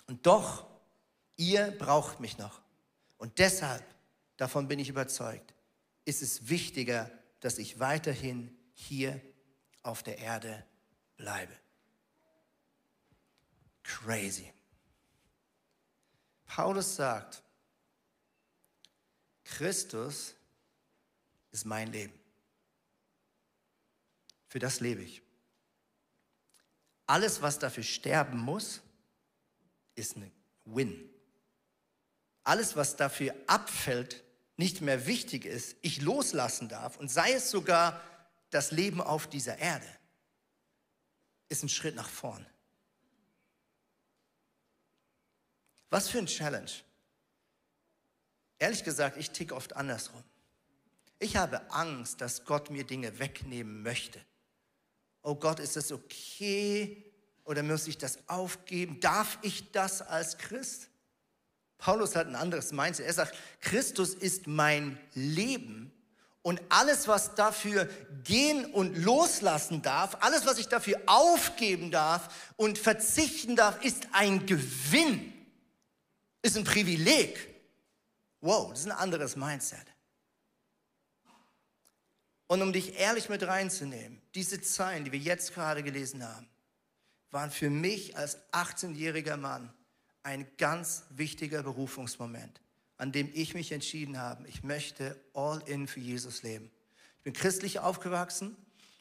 [0.08, 0.65] Und doch,
[1.39, 2.62] ihr braucht mich noch.
[3.17, 3.84] Und deshalb,
[4.38, 5.54] davon bin ich überzeugt,
[6.06, 9.21] ist es wichtiger, dass ich weiterhin hier
[9.82, 10.65] auf der Erde
[11.15, 11.54] bleibe.
[13.84, 14.52] Crazy.
[16.45, 17.41] Paulus sagt,
[19.45, 20.36] Christus
[21.52, 22.13] ist mein Leben.
[24.47, 25.21] Für das lebe ich.
[27.06, 28.82] Alles, was dafür sterben muss,
[29.95, 30.32] ist ein
[30.65, 31.10] Win.
[32.49, 34.23] Alles, was dafür abfällt,
[34.57, 38.01] nicht mehr wichtig ist, ich loslassen darf und sei es sogar
[38.49, 39.85] das Leben auf dieser Erde
[41.47, 42.43] ist ein Schritt nach vorn.
[45.91, 46.71] Was für ein Challenge.
[48.57, 50.23] Ehrlich gesagt, ich ticke oft andersrum.
[51.19, 54.19] Ich habe Angst, dass Gott mir Dinge wegnehmen möchte.
[55.21, 57.05] Oh Gott, ist das okay?
[57.43, 58.99] Oder muss ich das aufgeben?
[58.99, 60.88] Darf ich das als Christ?
[61.79, 63.07] Paulus hat ein anderes Mindset.
[63.07, 65.91] Er sagt, Christus ist mein Leben
[66.41, 67.89] und alles, was dafür
[68.23, 74.45] gehen und loslassen darf, alles, was ich dafür aufgeben darf und verzichten darf, ist ein
[74.45, 75.33] Gewinn,
[76.41, 77.49] ist ein Privileg.
[78.41, 79.85] Wow, das ist ein anderes Mindset.
[82.47, 86.49] Und um dich ehrlich mit reinzunehmen, diese Zeilen, die wir jetzt gerade gelesen haben,
[87.31, 89.71] waren für mich als 18-jähriger Mann
[90.23, 92.62] ein ganz wichtiger Berufungsmoment
[92.99, 96.69] an dem ich mich entschieden habe, ich möchte all in für Jesus leben.
[97.19, 98.58] Ich bin christlich aufgewachsen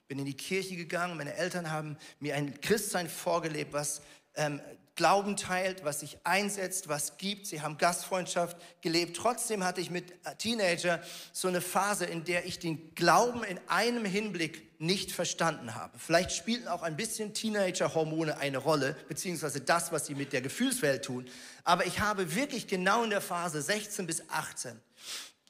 [0.09, 1.16] bin in die Kirche gegangen.
[1.18, 4.00] Meine Eltern haben mir ein Christsein vorgelebt, was
[4.35, 4.61] ähm,
[4.94, 7.46] Glauben teilt, was sich einsetzt, was gibt.
[7.46, 9.16] Sie haben Gastfreundschaft gelebt.
[9.16, 11.00] Trotzdem hatte ich mit Teenager
[11.33, 15.98] so eine Phase, in der ich den Glauben in einem Hinblick nicht verstanden habe.
[15.98, 21.04] Vielleicht spielten auch ein bisschen Teenager-Hormone eine Rolle, beziehungsweise das, was sie mit der Gefühlswelt
[21.04, 21.28] tun.
[21.64, 24.80] Aber ich habe wirklich genau in der Phase 16 bis 18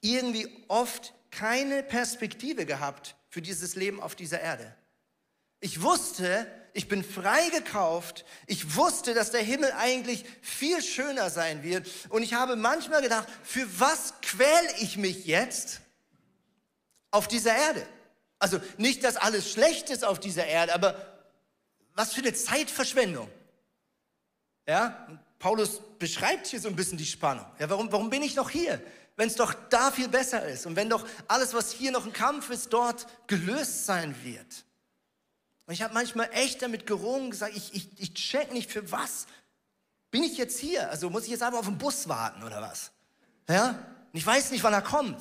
[0.01, 4.75] irgendwie oft keine Perspektive gehabt für dieses Leben auf dieser Erde.
[5.61, 8.25] Ich wusste, ich bin freigekauft.
[8.47, 11.89] Ich wusste, dass der Himmel eigentlich viel schöner sein wird.
[12.09, 15.81] Und ich habe manchmal gedacht, für was quäle ich mich jetzt
[17.11, 17.85] auf dieser Erde?
[18.39, 20.97] Also nicht, dass alles schlecht ist auf dieser Erde, aber
[21.95, 23.29] was für eine Zeitverschwendung.
[24.67, 27.47] Ja, Paulus beschreibt hier so ein bisschen die Spannung.
[27.59, 28.81] Ja, warum, warum bin ich noch hier?
[29.17, 32.13] Wenn es doch da viel besser ist und wenn doch alles, was hier noch ein
[32.13, 34.65] Kampf ist, dort gelöst sein wird.
[35.67, 39.27] Und ich habe manchmal echt damit gerungen, gesagt, ich, ich, ich check nicht für was
[40.11, 40.89] bin ich jetzt hier.
[40.91, 42.93] Also muss ich jetzt einfach auf den Bus warten oder was?
[43.49, 43.71] Ja?
[44.13, 45.21] Und ich weiß nicht, wann er kommt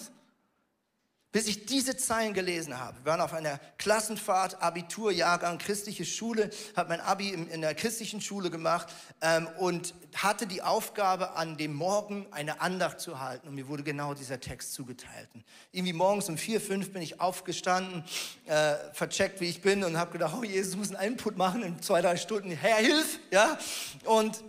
[1.37, 2.97] bis ich diese Zeilen gelesen habe.
[3.03, 8.21] Wir waren auf einer Klassenfahrt, Abiturjahrgang, christliche Schule, habe mein Abi in, in der christlichen
[8.21, 8.87] Schule gemacht
[9.21, 13.49] ähm, und hatte die Aufgabe, an dem Morgen eine Andacht zu halten.
[13.49, 15.29] Und mir wurde genau dieser Text zugeteilt.
[15.71, 18.03] Irgendwie morgens um vier, fünf bin ich aufgestanden,
[18.47, 21.79] äh, vercheckt, wie ich bin und habe gedacht, oh Jesus, muss einen Input machen in
[21.83, 22.49] zwei, drei Stunden.
[22.49, 23.19] Herr, hilf!
[23.29, 23.59] Ja?
[24.05, 24.43] Und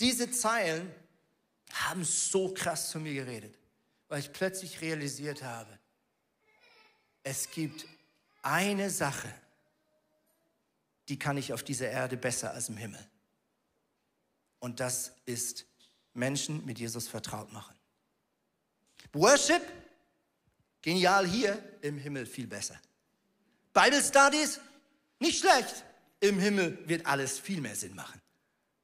[0.00, 0.90] diese Zeilen
[1.70, 3.58] haben so krass zu mir geredet,
[4.08, 5.79] weil ich plötzlich realisiert habe,
[7.22, 7.86] es gibt
[8.42, 9.32] eine Sache,
[11.08, 13.04] die kann ich auf dieser Erde besser als im Himmel.
[14.60, 15.66] Und das ist
[16.14, 17.74] Menschen mit Jesus vertraut machen.
[19.12, 19.62] Worship,
[20.82, 22.80] genial hier, im Himmel viel besser.
[23.72, 24.60] Bible Studies,
[25.18, 25.84] nicht schlecht.
[26.20, 28.20] Im Himmel wird alles viel mehr Sinn machen.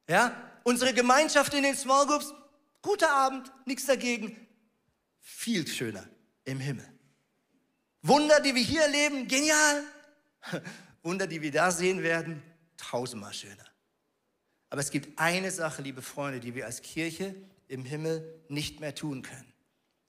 [0.07, 0.35] Ja?
[0.63, 2.33] Unsere Gemeinschaft in den Small Groups,
[2.81, 4.47] guter Abend, nichts dagegen.
[5.19, 6.07] Viel schöner
[6.45, 6.96] im Himmel.
[8.01, 9.83] Wunder, die wir hier erleben, genial.
[11.03, 12.41] Wunder, die wir da sehen werden,
[12.77, 13.65] tausendmal schöner.
[14.69, 17.35] Aber es gibt eine Sache, liebe Freunde, die wir als Kirche
[17.67, 19.53] im Himmel nicht mehr tun können.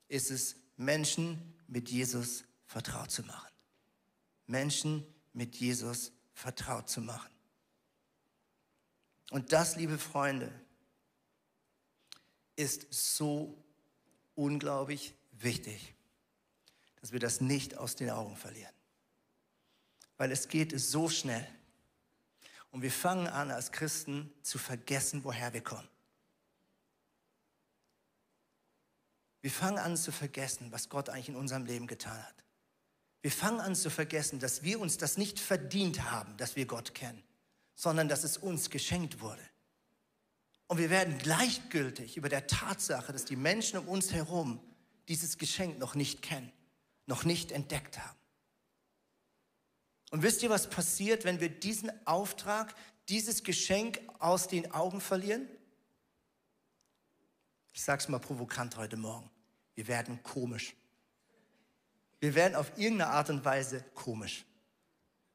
[0.09, 3.51] Ist es, Menschen mit Jesus vertraut zu machen.
[4.46, 7.31] Menschen mit Jesus vertraut zu machen.
[9.31, 10.51] Und das, liebe Freunde,
[12.57, 13.62] ist so
[14.35, 15.94] unglaublich wichtig
[17.01, 18.73] dass wir das nicht aus den Augen verlieren.
[20.17, 21.47] Weil es geht so schnell.
[22.71, 25.89] Und wir fangen an, als Christen zu vergessen, woher wir kommen.
[29.41, 32.35] Wir fangen an zu vergessen, was Gott eigentlich in unserem Leben getan hat.
[33.23, 36.95] Wir fangen an zu vergessen, dass wir uns das nicht verdient haben, dass wir Gott
[36.95, 37.23] kennen,
[37.75, 39.43] sondern dass es uns geschenkt wurde.
[40.67, 44.61] Und wir werden gleichgültig über der Tatsache, dass die Menschen um uns herum
[45.09, 46.53] dieses Geschenk noch nicht kennen
[47.09, 48.18] noch nicht entdeckt haben.
[50.11, 52.75] Und wisst ihr, was passiert, wenn wir diesen Auftrag,
[53.09, 55.49] dieses Geschenk aus den Augen verlieren?
[57.73, 59.31] Ich sage es mal provokant heute Morgen.
[59.75, 60.75] Wir werden komisch.
[62.21, 64.44] Wir werden auf irgendeine Art und Weise komisch.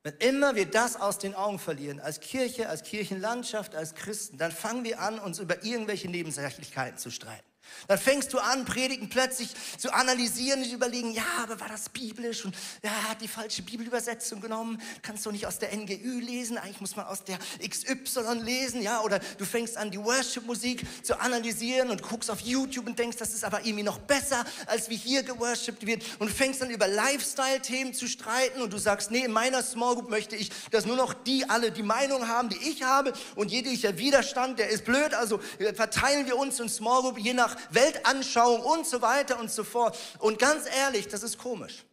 [0.03, 4.51] Wenn immer wir das aus den Augen verlieren, als Kirche, als Kirchenlandschaft, als Christen, dann
[4.51, 7.52] fangen wir an, uns über irgendwelche Nebensächlichkeiten zu streiten.
[7.87, 12.45] Dann fängst du an, Predigen plötzlich zu analysieren und überlegen, ja, aber war das biblisch?
[12.45, 14.81] Und ja, hat die falsche Bibelübersetzung genommen.
[15.01, 16.57] Kannst du nicht aus der NGÜ lesen?
[16.57, 19.01] Eigentlich muss man aus der XY lesen, ja?
[19.01, 23.33] Oder du fängst an, die Worship-Musik zu analysieren und guckst auf YouTube und denkst, das
[23.33, 26.03] ist aber irgendwie noch besser, als wie hier geworshipped wird.
[26.19, 30.09] Und fängst dann über Lifestyle-Themen zu streiten und du sagst, nee, in meiner Small Group
[30.09, 33.97] möchte ich, dass nur noch die alle die Meinung haben, die ich habe und jeglicher
[33.97, 35.13] Widerstand, der ist blöd.
[35.13, 39.51] Also äh, verteilen wir uns in Small Group je nach Weltanschauung und so weiter und
[39.51, 39.97] so fort.
[40.19, 41.83] Und ganz ehrlich, das ist komisch.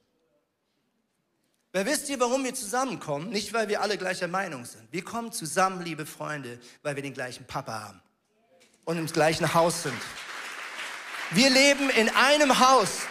[1.72, 3.30] Wer wisst ihr, warum wir zusammenkommen?
[3.30, 4.82] Nicht, weil wir alle gleicher Meinung sind.
[4.90, 8.02] Wir kommen zusammen, liebe Freunde, weil wir den gleichen Papa haben
[8.84, 10.00] und im gleichen Haus sind.
[11.30, 13.02] Wir leben in einem Haus.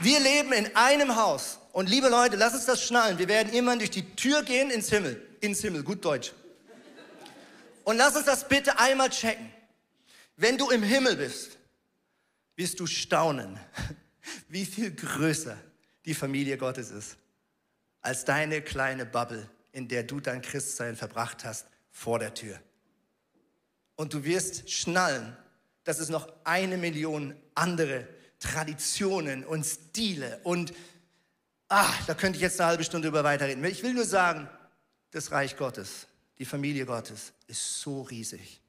[0.00, 1.58] Wir leben in einem Haus.
[1.72, 3.18] Und liebe Leute, lass uns das schnallen.
[3.18, 5.26] Wir werden immer durch die Tür gehen ins Himmel.
[5.40, 6.32] Ins Himmel, gut Deutsch.
[7.84, 9.50] Und lass uns das bitte einmal checken.
[10.40, 11.58] Wenn du im Himmel bist,
[12.54, 13.58] wirst du staunen,
[14.48, 15.58] wie viel größer
[16.04, 17.16] die Familie Gottes ist,
[18.00, 22.58] als deine kleine Bubble, in der du dein Christsein verbracht hast, vor der Tür.
[23.96, 25.36] Und du wirst schnallen,
[25.82, 28.06] dass es noch eine Million andere
[28.38, 30.72] Traditionen und Stile und
[31.68, 33.62] Ah, da könnte ich jetzt eine halbe Stunde über weiterreden.
[33.64, 34.48] Ich will nur sagen,
[35.10, 36.06] das Reich Gottes,
[36.38, 38.60] die Familie Gottes ist so riesig.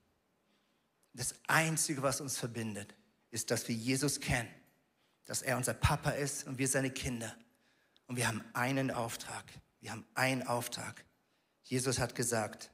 [1.14, 2.96] Das Einzige, was uns verbindet,
[3.32, 4.50] ist, dass wir Jesus kennen,
[5.26, 7.36] dass er unser Papa ist und wir seine Kinder.
[8.08, 9.46] Und wir haben einen Auftrag.
[9.82, 11.06] Wir haben einen Auftrag.
[11.64, 12.72] Jesus hat gesagt,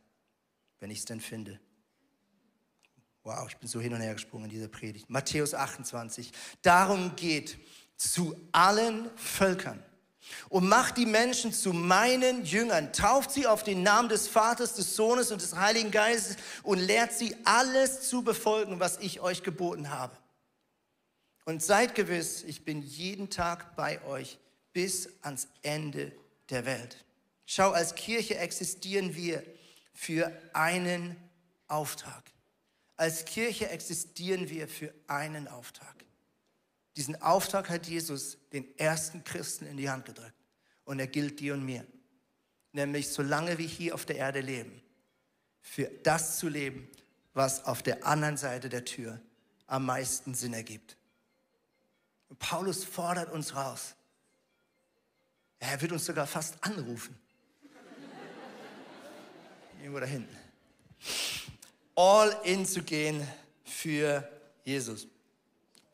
[0.79, 1.59] wenn ich es denn finde.
[3.23, 5.09] Wow, ich bin so hin und her gesprungen in dieser Predigt.
[5.09, 6.31] Matthäus 28.
[6.61, 7.57] Darum geht
[7.97, 9.83] zu allen Völkern
[10.49, 14.95] und macht die Menschen zu meinen Jüngern, tauft sie auf den Namen des Vaters, des
[14.95, 19.89] Sohnes und des Heiligen Geistes und lehrt sie alles zu befolgen, was ich euch geboten
[19.89, 20.15] habe.
[21.45, 24.39] Und seid gewiss, ich bin jeden Tag bei euch
[24.73, 26.11] bis ans Ende
[26.49, 27.05] der Welt.
[27.45, 29.43] Schau, als Kirche existieren wir
[29.93, 31.15] für einen
[31.67, 32.23] Auftrag.
[32.97, 36.04] Als Kirche existieren wir für einen Auftrag.
[36.95, 40.33] Diesen Auftrag hat Jesus den ersten Christen in die Hand gedrückt.
[40.85, 41.85] Und er gilt dir und mir.
[42.71, 44.81] Nämlich, solange wir hier auf der Erde leben,
[45.61, 46.87] für das zu leben,
[47.33, 49.19] was auf der anderen Seite der Tür
[49.67, 50.95] am meisten Sinn ergibt.
[52.29, 53.95] Und Paulus fordert uns raus.
[55.59, 57.17] Er wird uns sogar fast anrufen.
[59.79, 60.35] Irgendwo da hinten.
[61.95, 63.27] All in zu gehen
[63.63, 64.29] für
[64.63, 65.07] Jesus.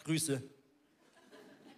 [0.04, 0.42] Grüße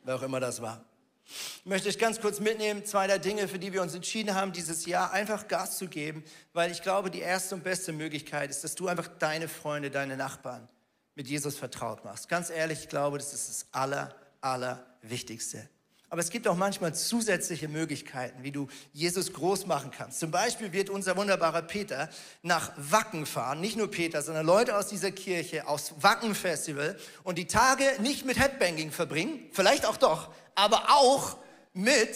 [0.04, 0.84] wer auch immer das war.
[1.26, 4.52] Ich möchte euch ganz kurz mitnehmen, zwei der Dinge, für die wir uns entschieden haben,
[4.52, 8.64] dieses Jahr einfach Gas zu geben, weil ich glaube, die erste und beste Möglichkeit ist,
[8.64, 10.68] dass du einfach deine Freunde, deine Nachbarn
[11.16, 12.28] mit Jesus vertraut machst.
[12.28, 15.70] Ganz ehrlich, ich glaube, das ist das Aller, Allerwichtigste.
[16.14, 20.20] Aber es gibt auch manchmal zusätzliche Möglichkeiten, wie du Jesus groß machen kannst.
[20.20, 22.08] Zum Beispiel wird unser wunderbarer Peter
[22.44, 23.60] nach Wacken fahren.
[23.60, 28.28] Nicht nur Peter, sondern Leute aus dieser Kirche, aus Wacken Festival und die Tage nicht
[28.28, 31.38] mit Headbanging verbringen, vielleicht auch doch, aber auch
[31.74, 32.16] mit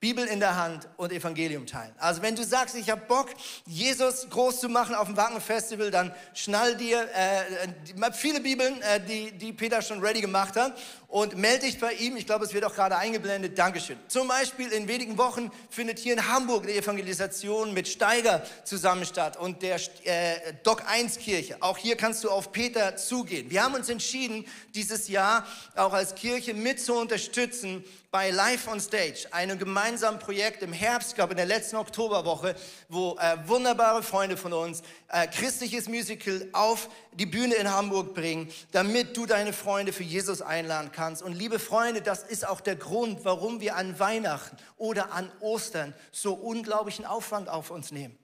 [0.00, 1.92] Bibel in der Hand und Evangelium teilen.
[1.98, 3.28] Also wenn du sagst, ich habe Bock,
[3.66, 9.30] Jesus groß zu machen auf dem Wacken-Festival, dann schnall dir äh, viele Bibeln, äh, die,
[9.32, 10.72] die Peter schon ready gemacht hat
[11.08, 12.16] und melde dich bei ihm.
[12.16, 13.58] Ich glaube, es wird auch gerade eingeblendet.
[13.58, 13.98] Dankeschön.
[14.08, 19.36] Zum Beispiel in wenigen Wochen findet hier in Hamburg die Evangelisation mit Steiger zusammen statt
[19.36, 21.58] und der äh, Doc 1 Kirche.
[21.60, 23.50] Auch hier kannst du auf Peter zugehen.
[23.50, 25.46] Wir haben uns entschieden, dieses Jahr
[25.76, 31.14] auch als Kirche mit zu unterstützen, bei Live on Stage, einem gemeinsamen Projekt im Herbst,
[31.14, 32.56] glaube in der letzten Oktoberwoche,
[32.88, 38.50] wo äh, wunderbare Freunde von uns äh, christliches Musical auf die Bühne in Hamburg bringen,
[38.72, 41.22] damit du deine Freunde für Jesus einladen kannst.
[41.22, 45.94] Und liebe Freunde, das ist auch der Grund, warum wir an Weihnachten oder an Ostern
[46.10, 48.18] so unglaublichen Aufwand auf uns nehmen.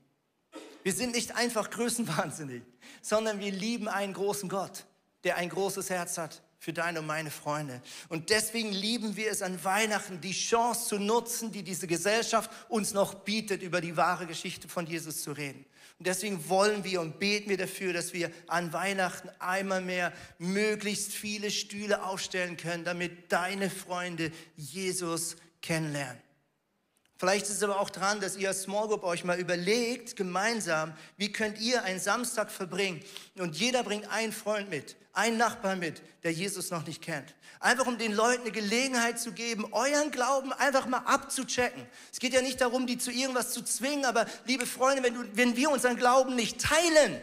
[0.83, 2.63] Wir sind nicht einfach größenwahnsinnig,
[3.03, 4.85] sondern wir lieben einen großen Gott,
[5.23, 7.83] der ein großes Herz hat für deine und meine Freunde.
[8.09, 12.93] Und deswegen lieben wir es an Weihnachten, die Chance zu nutzen, die diese Gesellschaft uns
[12.93, 15.65] noch bietet, über die wahre Geschichte von Jesus zu reden.
[15.99, 21.13] Und deswegen wollen wir und beten wir dafür, dass wir an Weihnachten einmal mehr möglichst
[21.13, 26.26] viele Stühle aufstellen können, damit deine Freunde Jesus kennenlernen.
[27.19, 30.93] Vielleicht ist es aber auch dran, dass ihr als Small Group euch mal überlegt, gemeinsam,
[31.17, 33.03] wie könnt ihr einen Samstag verbringen
[33.39, 37.35] und jeder bringt einen Freund mit, einen Nachbarn mit, der Jesus noch nicht kennt.
[37.59, 41.87] Einfach um den Leuten eine Gelegenheit zu geben, euren Glauben einfach mal abzuchecken.
[42.13, 45.25] Es geht ja nicht darum, die zu irgendwas zu zwingen, aber liebe Freunde, wenn, du,
[45.33, 47.19] wenn wir unseren Glauben nicht teilen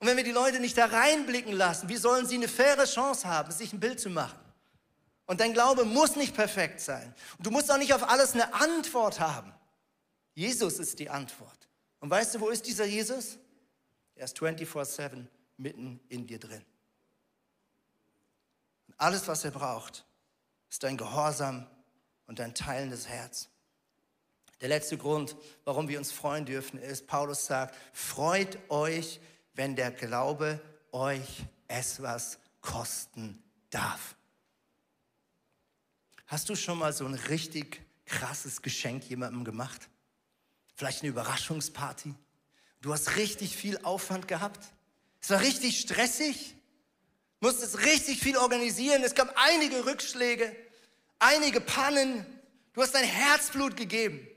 [0.00, 3.28] und wenn wir die Leute nicht da reinblicken lassen, wie sollen sie eine faire Chance
[3.28, 4.47] haben, sich ein Bild zu machen?
[5.28, 7.14] Und dein Glaube muss nicht perfekt sein.
[7.36, 9.52] Und du musst auch nicht auf alles eine Antwort haben.
[10.32, 11.68] Jesus ist die Antwort.
[12.00, 13.38] Und weißt du, wo ist dieser Jesus?
[14.14, 15.26] Er ist 24-7
[15.58, 16.64] mitten in dir drin.
[18.86, 20.06] Und alles, was er braucht,
[20.70, 21.66] ist dein Gehorsam
[22.26, 23.50] und dein teilendes Herz.
[24.62, 29.20] Der letzte Grund, warum wir uns freuen dürfen, ist, Paulus sagt, freut euch,
[29.52, 30.58] wenn der Glaube
[30.90, 34.16] euch es was kosten darf.
[36.28, 39.88] Hast du schon mal so ein richtig krasses Geschenk jemandem gemacht?
[40.76, 42.14] Vielleicht eine Überraschungsparty?
[42.82, 44.60] Du hast richtig viel Aufwand gehabt.
[45.22, 46.54] Es war richtig stressig.
[47.40, 49.02] Musstest richtig viel organisieren.
[49.04, 50.54] Es gab einige Rückschläge,
[51.18, 52.26] einige Pannen.
[52.74, 54.28] Du hast dein Herzblut gegeben.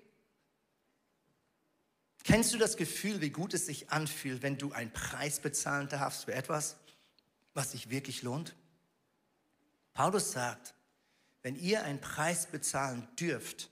[2.24, 6.24] Kennst du das Gefühl, wie gut es sich anfühlt, wenn du einen Preis bezahlen darfst
[6.24, 6.78] für etwas,
[7.54, 8.56] was sich wirklich lohnt?
[9.94, 10.74] Paulus sagt,
[11.44, 13.70] wenn ihr einen Preis bezahlen dürft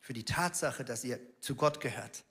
[0.00, 2.24] für die Tatsache, dass ihr zu Gott gehört,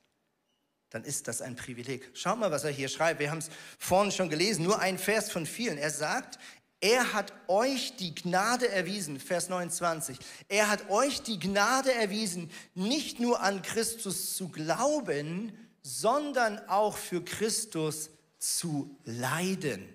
[0.90, 2.10] dann ist das ein Privileg.
[2.14, 3.20] Schau mal, was er hier schreibt.
[3.20, 5.78] Wir haben es vorhin schon gelesen, nur ein Vers von vielen.
[5.78, 6.40] Er sagt,
[6.82, 10.18] Er hat euch die Gnade erwiesen, Vers 29.
[10.48, 15.52] Er hat euch die Gnade erwiesen, nicht nur an Christus zu glauben,
[15.82, 19.90] sondern auch für Christus zu leiden.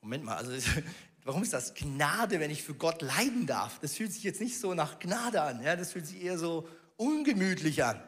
[0.00, 0.52] Moment mal, also
[1.28, 3.78] warum ist das Gnade, wenn ich für Gott leiden darf?
[3.80, 5.76] Das fühlt sich jetzt nicht so nach Gnade an, ja?
[5.76, 6.66] das fühlt sich eher so
[6.96, 8.02] ungemütlich an.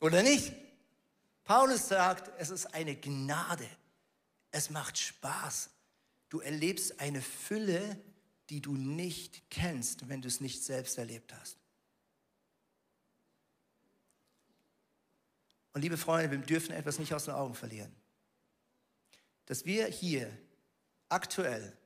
[0.00, 0.52] Oder nicht?
[1.44, 3.68] Paulus sagt, es ist eine Gnade.
[4.50, 5.70] Es macht Spaß.
[6.28, 7.96] Du erlebst eine Fülle,
[8.48, 11.56] die du nicht kennst, wenn du es nicht selbst erlebt hast.
[15.72, 17.94] Und liebe Freunde, wir dürfen etwas nicht aus den Augen verlieren.
[19.46, 20.36] Dass wir hier
[21.08, 21.76] aktuell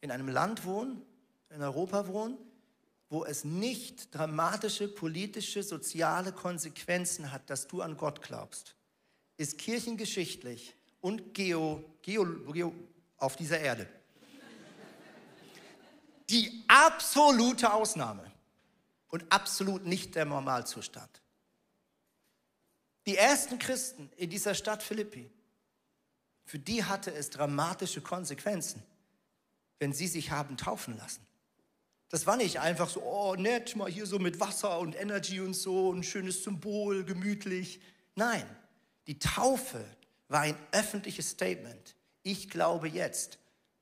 [0.00, 1.02] in einem Land wohnen,
[1.50, 2.38] in Europa wohnen,
[3.08, 8.76] wo es nicht dramatische politische, soziale Konsequenzen hat, dass du an Gott glaubst,
[9.36, 12.72] ist kirchengeschichtlich und geo, geo, geo
[13.16, 13.88] auf dieser Erde
[16.30, 18.30] die absolute Ausnahme
[19.08, 21.10] und absolut nicht der Normalzustand.
[23.06, 25.28] Die ersten Christen in dieser Stadt Philippi,
[26.44, 28.82] für die hatte es dramatische Konsequenzen,
[29.80, 31.26] wenn sie sich haben taufen lassen.
[32.10, 35.54] Das war nicht einfach so, oh, nett, mal hier so mit Wasser und Energy und
[35.54, 37.80] so, ein schönes Symbol, gemütlich.
[38.14, 38.44] Nein,
[39.06, 39.84] die Taufe
[40.28, 41.96] war ein öffentliches Statement.
[42.22, 43.38] Ich glaube jetzt,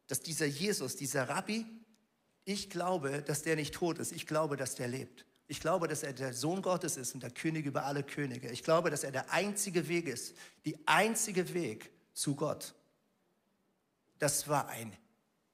[0.07, 1.67] dass dieser Jesus, dieser Rabbi,
[2.45, 4.13] ich glaube, dass der nicht tot ist.
[4.13, 5.27] Ich glaube, dass der lebt.
[5.49, 8.51] Ich glaube, dass er der Sohn Gottes ist und der König über alle Könige.
[8.51, 12.75] Ich glaube, dass er der einzige Weg ist, die einzige Weg zu Gott.
[14.19, 14.95] Das war ein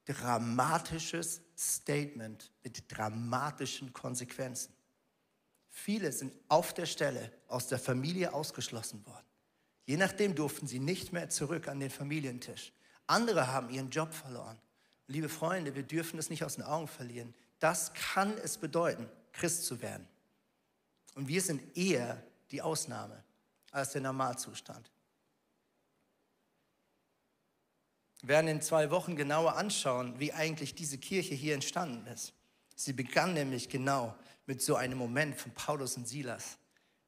[0.04, 4.74] dramatisches Statement mit dramatischen Konsequenzen.
[5.70, 9.26] Viele sind auf der Stelle aus der Familie ausgeschlossen worden.
[9.86, 12.72] Je nachdem durften sie nicht mehr zurück an den Familientisch.
[13.06, 14.58] Andere haben ihren Job verloren.
[15.06, 17.34] Liebe Freunde, wir dürfen es nicht aus den Augen verlieren.
[17.58, 20.08] Das kann es bedeuten, Christ zu werden.
[21.14, 23.22] Und wir sind eher die Ausnahme
[23.70, 24.90] als der Normalzustand.
[28.24, 32.32] Wir werden in zwei Wochen genauer anschauen, wie eigentlich diese Kirche hier entstanden ist.
[32.74, 34.16] Sie begann nämlich genau
[34.46, 36.56] mit so einem Moment von Paulus und Silas,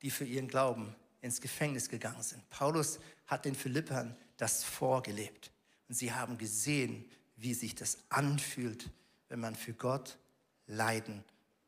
[0.02, 2.46] die für ihren Glauben ins Gefängnis gegangen sind.
[2.50, 5.50] Paulus hat den Philippern das vorgelebt.
[5.88, 7.06] Und sie haben gesehen,
[7.36, 8.90] wie sich das anfühlt,
[9.30, 10.18] wenn man für Gott
[10.66, 11.24] leiden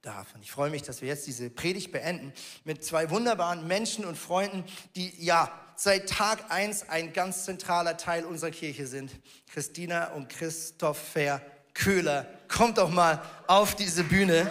[0.09, 0.35] darf.
[0.35, 2.33] Und ich freue mich, dass wir jetzt diese Predigt beenden
[2.65, 4.65] mit zwei wunderbaren Menschen und Freunden,
[4.97, 9.13] die ja seit Tag eins ein ganz zentraler Teil unserer Kirche sind.
[9.53, 11.43] Christina und Christopher
[11.75, 12.27] Köhler.
[12.49, 14.51] Kommt doch mal auf diese Bühne.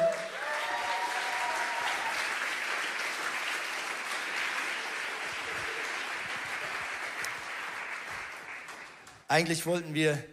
[9.27, 10.23] Eigentlich wollten wir.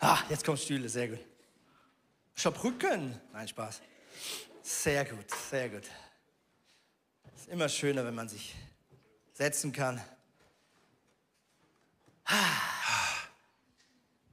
[0.00, 1.35] Ah, jetzt kommen Stühle, sehr gut.
[2.36, 3.18] Ich hab Rücken.
[3.32, 3.80] Nein, Spaß.
[4.62, 5.84] Sehr gut, sehr gut.
[7.34, 8.54] Es ist immer schöner, wenn man sich
[9.32, 10.00] setzen kann.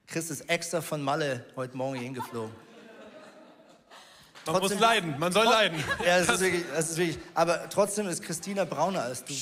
[0.08, 2.54] Chris ist extra von Malle heute Morgen hier hingeflogen.
[4.46, 5.82] Man muss leiden, man soll leiden.
[6.06, 7.18] Ja, das ist, wirklich, das ist wirklich.
[7.34, 9.34] Aber trotzdem ist Christina brauner als du.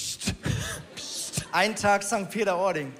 [1.51, 2.29] Ein Tag St.
[2.29, 2.93] Peter-Ording.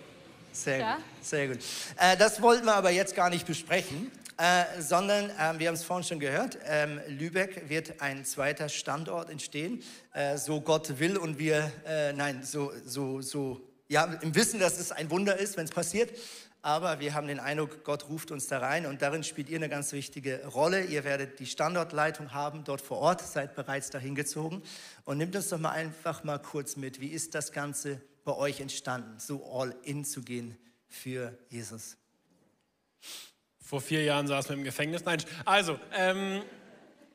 [0.52, 0.96] Sehr Ja.
[0.96, 1.60] gut, sehr gut.
[1.98, 5.84] Äh, das wollten wir aber jetzt gar nicht besprechen, äh, sondern äh, wir haben es
[5.84, 9.84] vorhin schon gehört, ähm, Lübeck wird ein zweiter Standort entstehen,
[10.14, 14.80] äh, so Gott will und wir, äh, nein, so, so, so, ja, im Wissen, dass
[14.80, 16.18] es ein Wunder ist, wenn es passiert.
[16.64, 19.70] Aber wir haben den Eindruck, Gott ruft uns da rein und darin spielt ihr eine
[19.70, 20.86] ganz wichtige Rolle.
[20.86, 24.64] Ihr werdet die Standortleitung haben dort vor Ort, seid bereits dahin gezogen.
[25.06, 27.00] Und nimmt uns doch mal einfach mal kurz mit.
[27.00, 31.98] Wie ist das Ganze bei euch entstanden, so all in zu gehen für Jesus?
[33.72, 35.06] Vor vier Jahren saßen wir im Gefängnis.
[35.06, 36.42] Nein, also, ähm,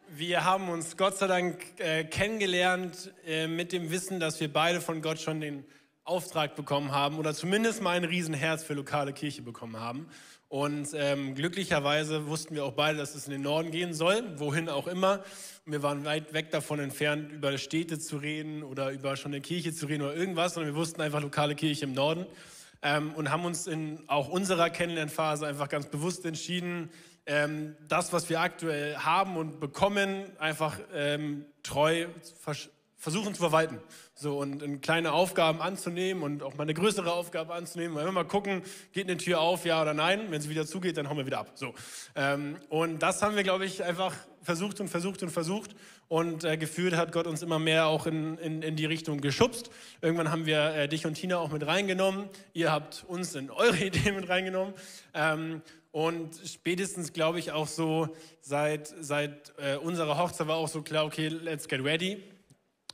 [0.09, 4.81] wir haben uns Gott sei Dank äh, kennengelernt äh, mit dem Wissen, dass wir beide
[4.81, 5.67] von Gott schon den
[6.05, 10.09] Auftrag bekommen haben oder zumindest mal ein Riesenherz für lokale Kirche bekommen haben.
[10.49, 14.71] Und ähm, glücklicherweise wussten wir auch beide, dass es in den Norden gehen soll, wohin
[14.71, 15.23] auch immer.
[15.67, 19.75] Wir waren weit weg davon entfernt, über Städte zu reden oder über schon eine Kirche
[19.75, 22.25] zu reden oder irgendwas, sondern wir wussten einfach lokale Kirche im Norden
[22.83, 26.91] ähm, und haben uns in auch unserer Kennenlernphase einfach ganz bewusst entschieden,
[27.27, 32.07] ähm, das, was wir aktuell haben und bekommen, einfach ähm, treu
[32.41, 33.79] vers versuchen zu verwalten.
[34.15, 37.95] So und, und, kleine Aufgaben anzunehmen und auch mal eine größere Aufgabe anzunehmen.
[37.95, 38.63] Weil wir mal gucken,
[38.93, 40.31] geht eine Tür auf, ja oder nein.
[40.31, 41.53] Wenn sie wieder zugeht, dann hauen wir wieder ab.
[41.55, 41.75] So.
[42.17, 44.15] Ähm, und das haben wir, glaube ich, einfach
[44.47, 45.77] versucht und versucht und versucht.
[46.09, 49.71] Und äh, gefühlt hat Gott uns immer mehr auch in, in, in die Richtung geschubst.
[50.01, 52.29] Irgendwann haben wir äh, dich und Tina auch mit reingenommen.
[52.55, 54.73] Ihr habt uns in eure Ideen mit reingenommen.
[55.13, 58.09] Ähm, und spätestens, glaube ich, auch so
[58.41, 62.23] seit, seit äh, unserer Hochzeit war auch so klar, okay, let's get ready.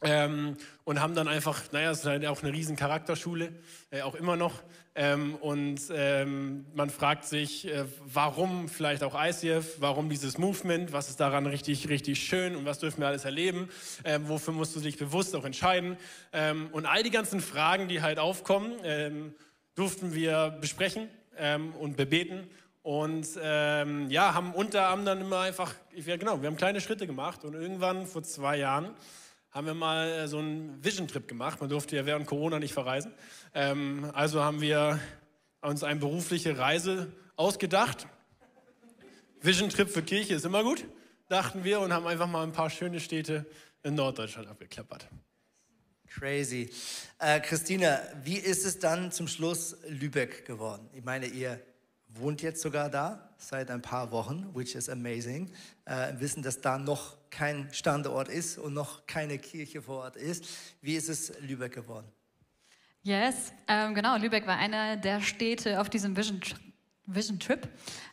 [0.00, 3.52] Ähm, und haben dann einfach, naja, es ist halt auch eine riesen Charakterschule,
[3.90, 4.62] äh, auch immer noch.
[4.94, 11.08] Ähm, und ähm, man fragt sich, äh, warum vielleicht auch ICF, warum dieses Movement, was
[11.08, 13.70] ist daran richtig, richtig schön und was dürfen wir alles erleben,
[14.04, 15.96] ähm, wofür musst du dich bewusst auch entscheiden.
[16.34, 19.34] Ähm, und all die ganzen Fragen, die halt aufkommen, ähm,
[19.74, 21.08] durften wir besprechen
[21.78, 22.46] und bebeten
[22.82, 27.06] und ähm, ja, haben unter anderem dann immer einfach, ja genau, wir haben kleine Schritte
[27.06, 28.90] gemacht und irgendwann vor zwei Jahren
[29.52, 31.60] haben wir mal äh, so einen Vision-Trip gemacht.
[31.60, 33.12] Man durfte ja während Corona nicht verreisen.
[33.54, 34.98] Ähm, also haben wir
[35.60, 38.06] uns eine berufliche Reise ausgedacht.
[39.40, 40.84] Vision-Trip für Kirche ist immer gut,
[41.28, 43.44] dachten wir, und haben einfach mal ein paar schöne Städte
[43.82, 45.08] in Norddeutschland abgeklappert.
[46.08, 46.70] Crazy.
[47.18, 50.88] Äh, Christina, wie ist es dann zum Schluss Lübeck geworden?
[50.92, 51.60] Ich meine, ihr
[52.08, 55.50] wohnt jetzt sogar da seit ein paar Wochen, which is amazing.
[55.86, 60.44] Äh, wissen, dass da noch kein Standort ist und noch keine Kirche vor Ort ist.
[60.82, 62.06] Wie ist es Lübeck geworden?
[63.04, 64.16] Yes, ähm, genau.
[64.16, 66.40] Lübeck war einer der Städte auf diesem Vision,
[67.06, 67.68] Vision Trip.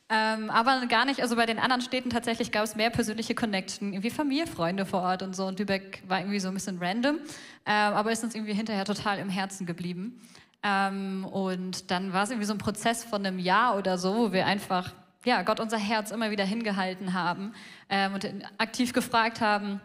[0.09, 3.93] Ähm, aber gar nicht, also bei den anderen Städten tatsächlich gab es mehr persönliche Connection,
[3.93, 5.45] irgendwie Familie, Freunde vor Ort und so.
[5.45, 9.19] Und Lübeck war irgendwie so ein bisschen random, ähm, aber ist uns irgendwie hinterher total
[9.19, 10.19] im Herzen geblieben.
[10.63, 14.31] Ähm, und dann war es irgendwie so ein Prozess von einem Jahr oder so, wo
[14.31, 17.53] wir einfach, ja, Gott unser Herz immer wieder hingehalten haben
[17.89, 18.27] ähm, und
[18.57, 19.79] aktiv gefragt haben,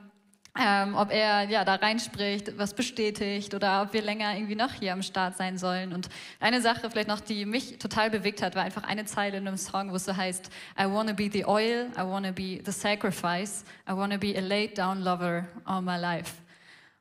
[0.56, 4.92] ähm, ob er ja da reinspricht, was bestätigt oder ob wir länger irgendwie noch hier
[4.92, 5.92] am Start sein sollen.
[5.92, 9.48] Und eine Sache vielleicht noch, die mich total bewegt hat, war einfach eine Zeile in
[9.48, 12.70] einem Song, wo es so heißt, I wanna be the oil, I wanna be the
[12.70, 16.34] sacrifice, I wanna be a laid down lover all my life.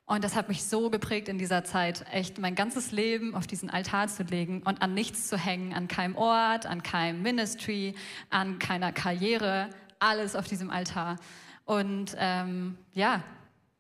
[0.06, 3.70] Und das hat mich so geprägt in dieser Zeit, echt mein ganzes Leben auf diesen
[3.70, 7.96] Altar zu legen und an nichts zu hängen, an keinem Ort, an keinem Ministry,
[8.30, 11.18] an keiner Karriere, alles auf diesem Altar.
[11.66, 13.24] Und ähm, ja,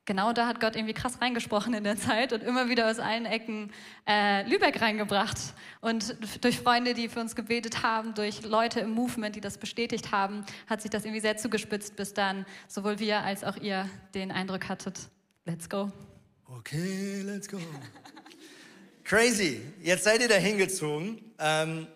[0.05, 3.25] genau da hat Gott irgendwie krass reingesprochen in der Zeit und immer wieder aus allen
[3.25, 3.71] Ecken
[4.07, 5.37] äh, Lübeck reingebracht.
[5.81, 10.11] Und durch Freunde, die für uns gebetet haben, durch Leute im Movement, die das bestätigt
[10.11, 14.31] haben, hat sich das irgendwie sehr zugespitzt, bis dann sowohl wir als auch ihr den
[14.31, 14.99] Eindruck hattet,
[15.45, 15.91] let's go.
[16.47, 17.57] Okay, let's go.
[19.03, 19.61] Crazy.
[19.81, 21.19] Jetzt seid ihr da hingezogen.
[21.39, 21.87] Ähm,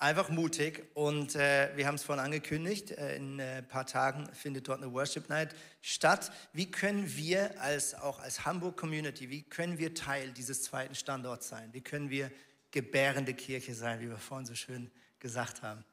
[0.00, 0.84] einfach mutig.
[0.94, 2.90] Und äh, wir haben es vorhin angekündigt.
[2.90, 6.32] Äh, in ein äh, paar Tagen findet dort eine Worship Night statt.
[6.52, 11.48] Wie können wir als, auch als Hamburg Community, wie können wir Teil dieses zweiten Standorts
[11.48, 11.68] sein?
[11.72, 12.32] Wie können wir
[12.72, 14.90] gebärende Kirche sein, wie wir vorhin so schön
[15.20, 15.84] gesagt haben?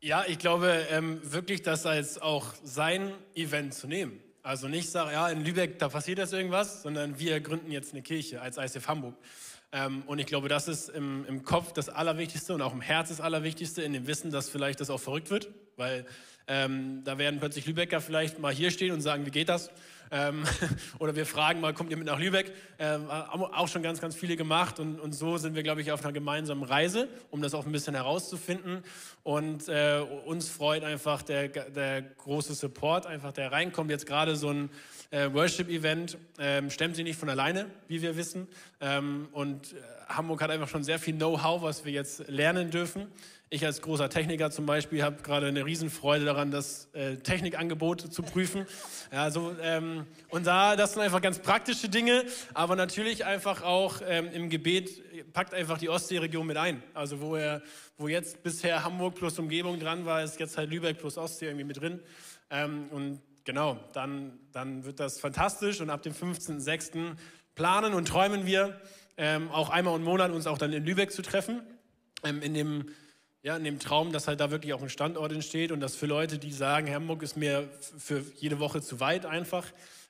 [0.00, 4.18] Ja, ich glaube ähm, wirklich, das als auch sein Event zu nehmen.
[4.42, 8.00] Also nicht sagen, ja, in Lübeck, da passiert jetzt irgendwas, sondern wir gründen jetzt eine
[8.00, 9.14] Kirche als ICF Hamburg.
[9.72, 13.10] Ähm, und ich glaube, das ist im, im, Kopf das Allerwichtigste und auch im Herz
[13.10, 16.06] das Allerwichtigste, in dem Wissen, dass vielleicht das auch verrückt wird, weil
[16.48, 19.70] ähm, da werden plötzlich Lübecker vielleicht mal hier stehen und sagen, wie geht das?
[20.10, 20.42] Ähm,
[20.98, 22.52] oder wir fragen mal, kommt ihr mit nach Lübeck?
[22.80, 24.80] Ähm, auch schon ganz, ganz viele gemacht.
[24.80, 27.70] Und, und so sind wir, glaube ich, auf einer gemeinsamen Reise, um das auch ein
[27.70, 28.82] bisschen herauszufinden.
[29.22, 33.90] Und äh, uns freut einfach der, der große Support, einfach der reinkommt.
[33.90, 34.70] Jetzt gerade so ein
[35.10, 38.48] äh, Worship-Event ähm, stemmt sie nicht von alleine, wie wir wissen.
[38.80, 39.76] Ähm, und äh,
[40.08, 43.08] Hamburg hat einfach schon sehr viel Know-how, was wir jetzt lernen dürfen.
[43.52, 48.22] Ich als großer Techniker zum Beispiel habe gerade eine Riesenfreude daran, das äh, Technikangebot zu
[48.22, 48.64] prüfen.
[49.10, 54.02] Ja, so, ähm, und da, das sind einfach ganz praktische Dinge, aber natürlich einfach auch
[54.06, 56.80] ähm, im Gebet packt einfach die Ostseeregion mit ein.
[56.94, 57.60] Also wo, er,
[57.98, 61.64] wo jetzt bisher Hamburg plus Umgebung dran war, ist jetzt halt Lübeck plus Ostsee irgendwie
[61.64, 61.98] mit drin.
[62.50, 67.16] Ähm, und genau, dann, dann wird das fantastisch und ab dem 15.06.
[67.54, 68.80] planen und träumen wir,
[69.16, 71.60] ähm, auch einmal im Monat uns auch dann in Lübeck zu treffen,
[72.24, 72.86] ähm, in dem
[73.42, 76.06] ja, in dem Traum, dass halt da wirklich auch ein Standort entsteht und dass für
[76.06, 79.66] Leute, die sagen, Hamburg ist mir für jede Woche zu weit einfach,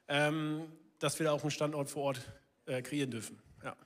[0.08, 0.62] ähm,
[0.98, 2.20] dass wir da auch einen Standort vor Ort
[2.66, 3.38] äh, kreieren dürfen.
[3.62, 3.76] Ja.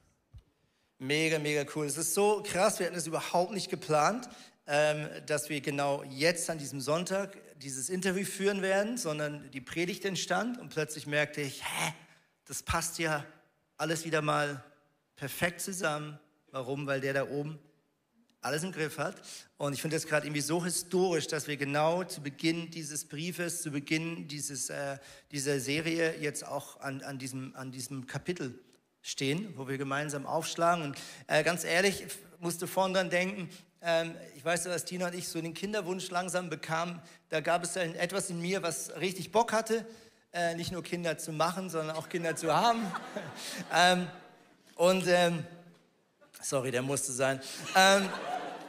[0.99, 1.85] Mega, mega cool.
[1.87, 4.29] Es ist so krass, wir hatten es überhaupt nicht geplant,
[4.67, 10.05] ähm, dass wir genau jetzt an diesem Sonntag dieses Interview führen werden, sondern die Predigt
[10.05, 11.95] entstand und plötzlich merkte ich, hä,
[12.47, 13.25] das passt ja
[13.77, 14.63] alles wieder mal
[15.17, 16.19] perfekt zusammen.
[16.51, 16.87] Warum?
[16.87, 17.59] Weil der da oben
[18.41, 19.17] alles im Griff hat.
[19.57, 23.63] Und ich finde das gerade irgendwie so historisch, dass wir genau zu Beginn dieses Briefes,
[23.63, 24.99] zu Beginn dieses, äh,
[25.33, 28.59] dieser Serie jetzt auch an, an, diesem, an diesem Kapitel
[29.01, 30.85] stehen, wo wir gemeinsam aufschlagen.
[30.85, 33.49] Und äh, ganz ehrlich, ich musste vorhin dran denken,
[33.85, 37.01] ähm, ich weiß, dass Tina und ich so den Kinderwunsch langsam bekamen.
[37.29, 39.85] Da gab es etwas in mir, was richtig Bock hatte,
[40.33, 42.81] äh, nicht nur Kinder zu machen, sondern auch Kinder zu haben.
[43.75, 44.07] ähm,
[44.77, 45.45] und ähm,
[46.41, 47.41] sorry, der musste sein.
[47.77, 48.09] Ähm,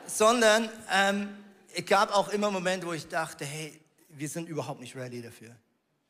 [0.05, 1.30] sondern ähm,
[1.74, 5.55] es gab auch immer Momente, wo ich dachte, hey, wir sind überhaupt nicht ready dafür.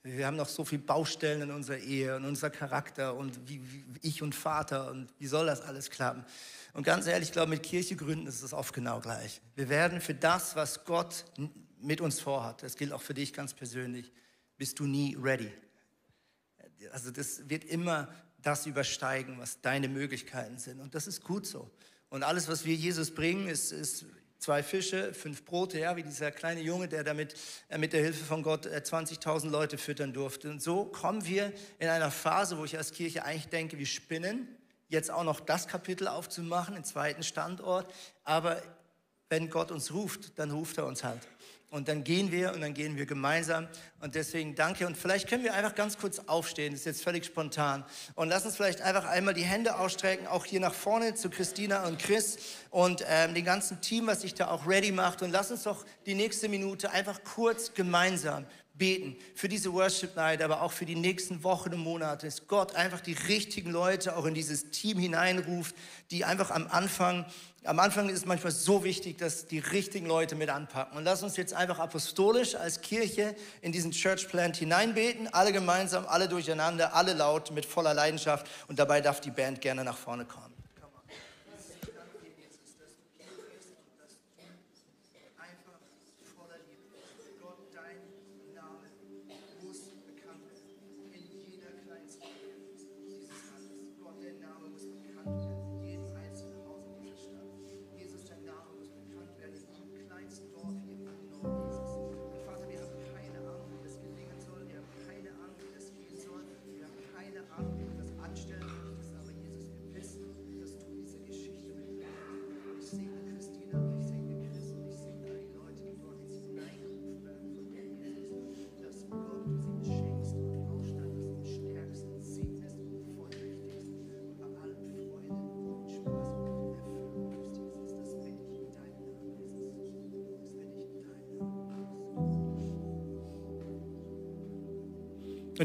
[0.05, 4.07] Wir haben noch so viele Baustellen in unserer Ehe und unser Charakter und wie, wie
[4.07, 6.23] ich und Vater und wie soll das alles klappen?
[6.73, 9.41] Und ganz ehrlich, ich glaube, mit Kirche gründen ist es oft genau gleich.
[9.55, 11.25] Wir werden für das, was Gott
[11.79, 14.11] mit uns vorhat, das gilt auch für dich ganz persönlich,
[14.57, 15.51] bist du nie ready.
[16.91, 18.07] Also das wird immer
[18.43, 20.81] das übersteigen, was deine Möglichkeiten sind.
[20.81, 21.71] Und das ist gut so.
[22.09, 24.05] Und alles, was wir Jesus bringen, ist, ist
[24.45, 27.33] zwei Fische, fünf Brote, ja, wie dieser kleine Junge, der damit
[27.67, 30.51] äh, mit der Hilfe von Gott 20.000 äh, Leute füttern durfte.
[30.51, 34.47] Und so kommen wir in einer Phase, wo ich als Kirche eigentlich denke, wir spinnen,
[34.87, 37.91] jetzt auch noch das Kapitel aufzumachen, den zweiten Standort.
[38.23, 38.61] Aber
[39.29, 41.27] wenn Gott uns ruft, dann ruft er uns halt.
[41.75, 43.67] Und dann gehen wir und dann gehen wir gemeinsam.
[43.99, 44.87] Und deswegen danke.
[44.87, 46.71] Und vielleicht können wir einfach ganz kurz aufstehen.
[46.71, 47.83] Das ist jetzt völlig spontan.
[48.15, 51.85] Und lass uns vielleicht einfach einmal die Hände ausstrecken, auch hier nach vorne zu Christina
[51.85, 52.37] und Chris
[52.69, 55.21] und ähm, dem ganzen Team, was sich da auch ready macht.
[55.21, 58.45] Und lass uns doch die nächste Minute einfach kurz gemeinsam
[58.77, 62.75] beten für diese Worship Night, aber auch für die nächsten Wochen und Monate, dass Gott
[62.75, 65.75] einfach die richtigen Leute auch in dieses Team hineinruft,
[66.11, 67.25] die einfach am Anfang,
[67.65, 70.97] am Anfang ist es manchmal so wichtig, dass die richtigen Leute mit anpacken.
[70.97, 76.05] Und lass uns jetzt einfach apostolisch als Kirche in diesen Church Plant hineinbeten, alle gemeinsam,
[76.07, 80.25] alle durcheinander, alle laut, mit voller Leidenschaft und dabei darf die Band gerne nach vorne
[80.25, 80.44] kommen.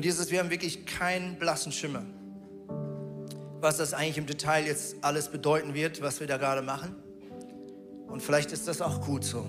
[0.01, 2.07] Und dieses, wir haben wirklich keinen blassen Schimmer,
[3.61, 6.97] was das eigentlich im Detail jetzt alles bedeuten wird, was wir da gerade machen.
[8.07, 9.45] Und vielleicht ist das auch gut so,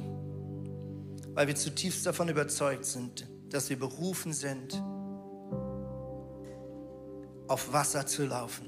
[1.36, 4.74] weil wir zutiefst davon überzeugt sind, dass wir berufen sind,
[7.47, 8.66] auf Wasser zu laufen,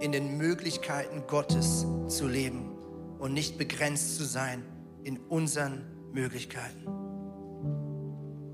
[0.00, 2.76] in den Möglichkeiten Gottes zu leben
[3.20, 4.64] und nicht begrenzt zu sein
[5.04, 6.88] in unseren Möglichkeiten.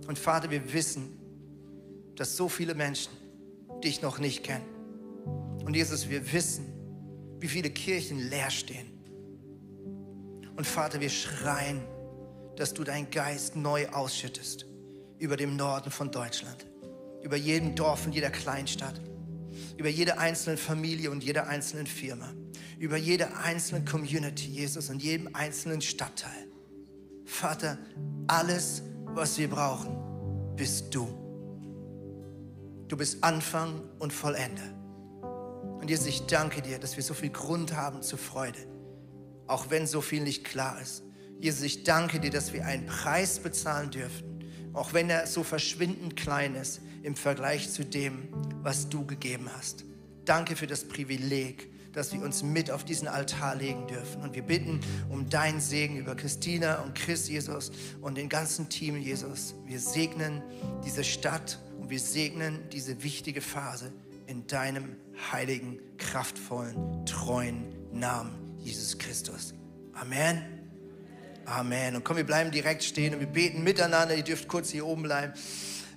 [0.07, 1.20] Und Vater, wir wissen,
[2.21, 3.11] dass so viele Menschen
[3.83, 4.67] dich noch nicht kennen.
[5.65, 6.67] Und Jesus, wir wissen,
[7.39, 8.91] wie viele Kirchen leer stehen.
[10.55, 11.81] Und Vater, wir schreien,
[12.57, 14.67] dass du deinen Geist neu ausschüttest
[15.19, 16.67] über dem Norden von Deutschland,
[17.23, 19.01] über jedem Dorf und jeder Kleinstadt,
[19.79, 22.35] über jede einzelne Familie und jede einzelne Firma,
[22.79, 26.49] über jede einzelne Community, Jesus, und jedem einzelnen Stadtteil.
[27.25, 27.79] Vater,
[28.27, 29.97] alles, was wir brauchen,
[30.55, 31.20] bist du.
[32.91, 34.63] Du bist Anfang und Vollende.
[35.81, 38.59] Und Jesus, ich danke dir, dass wir so viel Grund haben zur Freude,
[39.47, 41.05] auch wenn so viel nicht klar ist.
[41.39, 46.17] Jesus, ich danke dir, dass wir einen Preis bezahlen dürfen, auch wenn er so verschwindend
[46.17, 48.29] klein ist im Vergleich zu dem,
[48.61, 49.85] was du gegeben hast.
[50.25, 54.21] Danke für das Privileg, dass wir uns mit auf diesen Altar legen dürfen.
[54.21, 57.71] Und wir bitten um deinen Segen über Christina und Chris, Jesus,
[58.01, 59.55] und den ganzen Team, Jesus.
[59.65, 60.43] Wir segnen
[60.85, 61.61] diese Stadt
[61.91, 63.93] wir segnen diese wichtige Phase
[64.27, 64.97] in deinem
[65.33, 69.55] heiligen, kraftvollen, treuen Namen, Jesus Christus.
[69.93, 70.41] Amen.
[71.45, 71.97] Amen.
[71.97, 74.15] Und komm, wir bleiben direkt stehen und wir beten miteinander.
[74.15, 75.33] Ihr dürft kurz hier oben bleiben.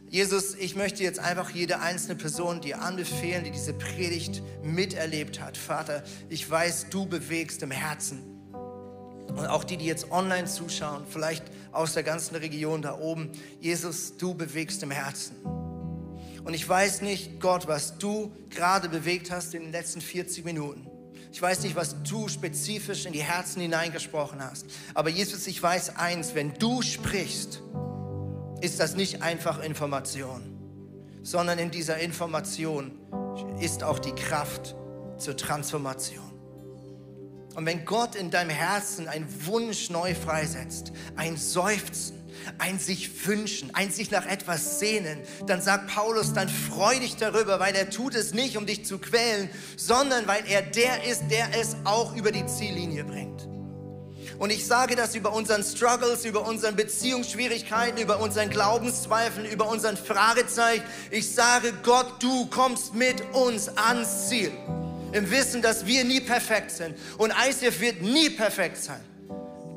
[0.09, 5.57] Jesus, ich möchte jetzt einfach jede einzelne Person dir anbefehlen, die diese Predigt miterlebt hat.
[5.57, 8.23] Vater, ich weiß, du bewegst im Herzen.
[9.27, 13.31] Und auch die, die jetzt online zuschauen, vielleicht aus der ganzen Region da oben.
[13.59, 15.35] Jesus, du bewegst im Herzen.
[16.43, 20.87] Und ich weiß nicht, Gott, was du gerade bewegt hast in den letzten 40 Minuten.
[21.31, 24.67] Ich weiß nicht, was du spezifisch in die Herzen hineingesprochen hast.
[24.93, 27.63] Aber Jesus, ich weiß eins, wenn du sprichst,
[28.61, 30.41] ist das nicht einfach Information,
[31.23, 32.91] sondern in dieser Information
[33.59, 34.75] ist auch die Kraft
[35.17, 36.31] zur Transformation.
[37.55, 42.22] Und wenn Gott in deinem Herzen einen Wunsch neu freisetzt, ein Seufzen,
[42.57, 47.59] ein sich wünschen, ein sich nach etwas sehnen, dann sagt Paulus, dann freu dich darüber,
[47.59, 51.47] weil er tut es nicht, um dich zu quälen, sondern weil er der ist, der
[51.59, 53.47] es auch über die Ziellinie bringt.
[54.39, 59.95] Und ich sage das über unseren Struggles, über unseren Beziehungsschwierigkeiten, über unseren Glaubenszweifeln, über unseren
[59.95, 60.83] Fragezeichen.
[61.11, 64.51] Ich sage, Gott, du kommst mit uns ans Ziel.
[65.11, 66.95] Im Wissen, dass wir nie perfekt sind.
[67.17, 68.99] Und ICF wird nie perfekt sein.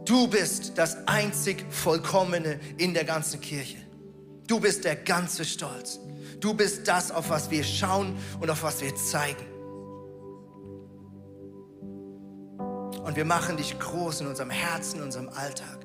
[0.06, 3.78] Du bist das einzig Vollkommene in der ganzen Kirche.
[4.46, 5.98] Du bist der ganze Stolz.
[6.38, 9.44] Du bist das, auf was wir schauen und auf was wir zeigen.
[13.04, 15.84] Und wir machen dich groß in unserem Herzen, in unserem Alltag.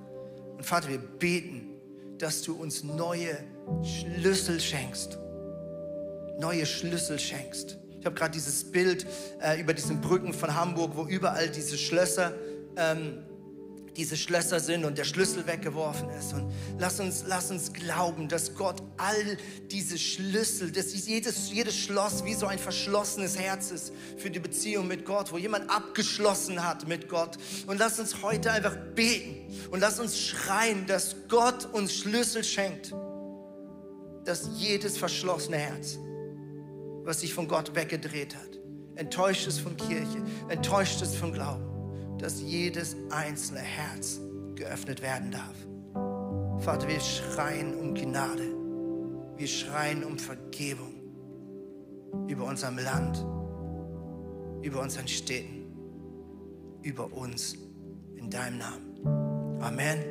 [0.55, 1.69] Und Vater, wir beten,
[2.19, 3.36] dass du uns neue
[3.84, 5.17] Schlüssel schenkst.
[6.39, 7.80] Neue Schlüssel schenkst.
[7.99, 9.07] Ich habe gerade dieses Bild
[9.41, 12.34] äh, über diesen Brücken von Hamburg, wo überall diese Schlösser
[12.78, 13.24] ähm,
[13.97, 16.33] diese Schlösser sind und der Schlüssel weggeworfen ist.
[16.33, 19.37] Und lass uns, lass uns glauben, dass Gott all
[19.69, 24.87] diese Schlüssel, dass jedes, jedes Schloss wie so ein verschlossenes Herz ist für die Beziehung
[24.87, 27.37] mit Gott, wo jemand abgeschlossen hat mit Gott.
[27.67, 32.93] Und lass uns heute einfach beten und lass uns schreien, dass Gott uns Schlüssel schenkt,
[34.23, 35.97] dass jedes verschlossene Herz,
[37.03, 38.59] was sich von Gott weggedreht hat,
[38.95, 41.65] enttäuscht ist von Kirche, enttäuscht ist von Glauben,
[42.22, 44.19] dass jedes einzelne Herz
[44.55, 46.63] geöffnet werden darf.
[46.63, 48.55] Vater, wir schreien um Gnade.
[49.36, 50.93] Wir schreien um Vergebung
[52.28, 53.26] über unserem Land,
[54.61, 55.65] über unseren Städten,
[56.84, 57.55] über uns
[58.15, 59.59] in deinem Namen.
[59.61, 60.03] Amen.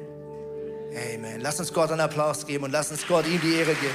[1.15, 1.41] Amen.
[1.41, 3.95] Lass uns Gott einen Applaus geben und lass uns Gott ihm die Ehre geben.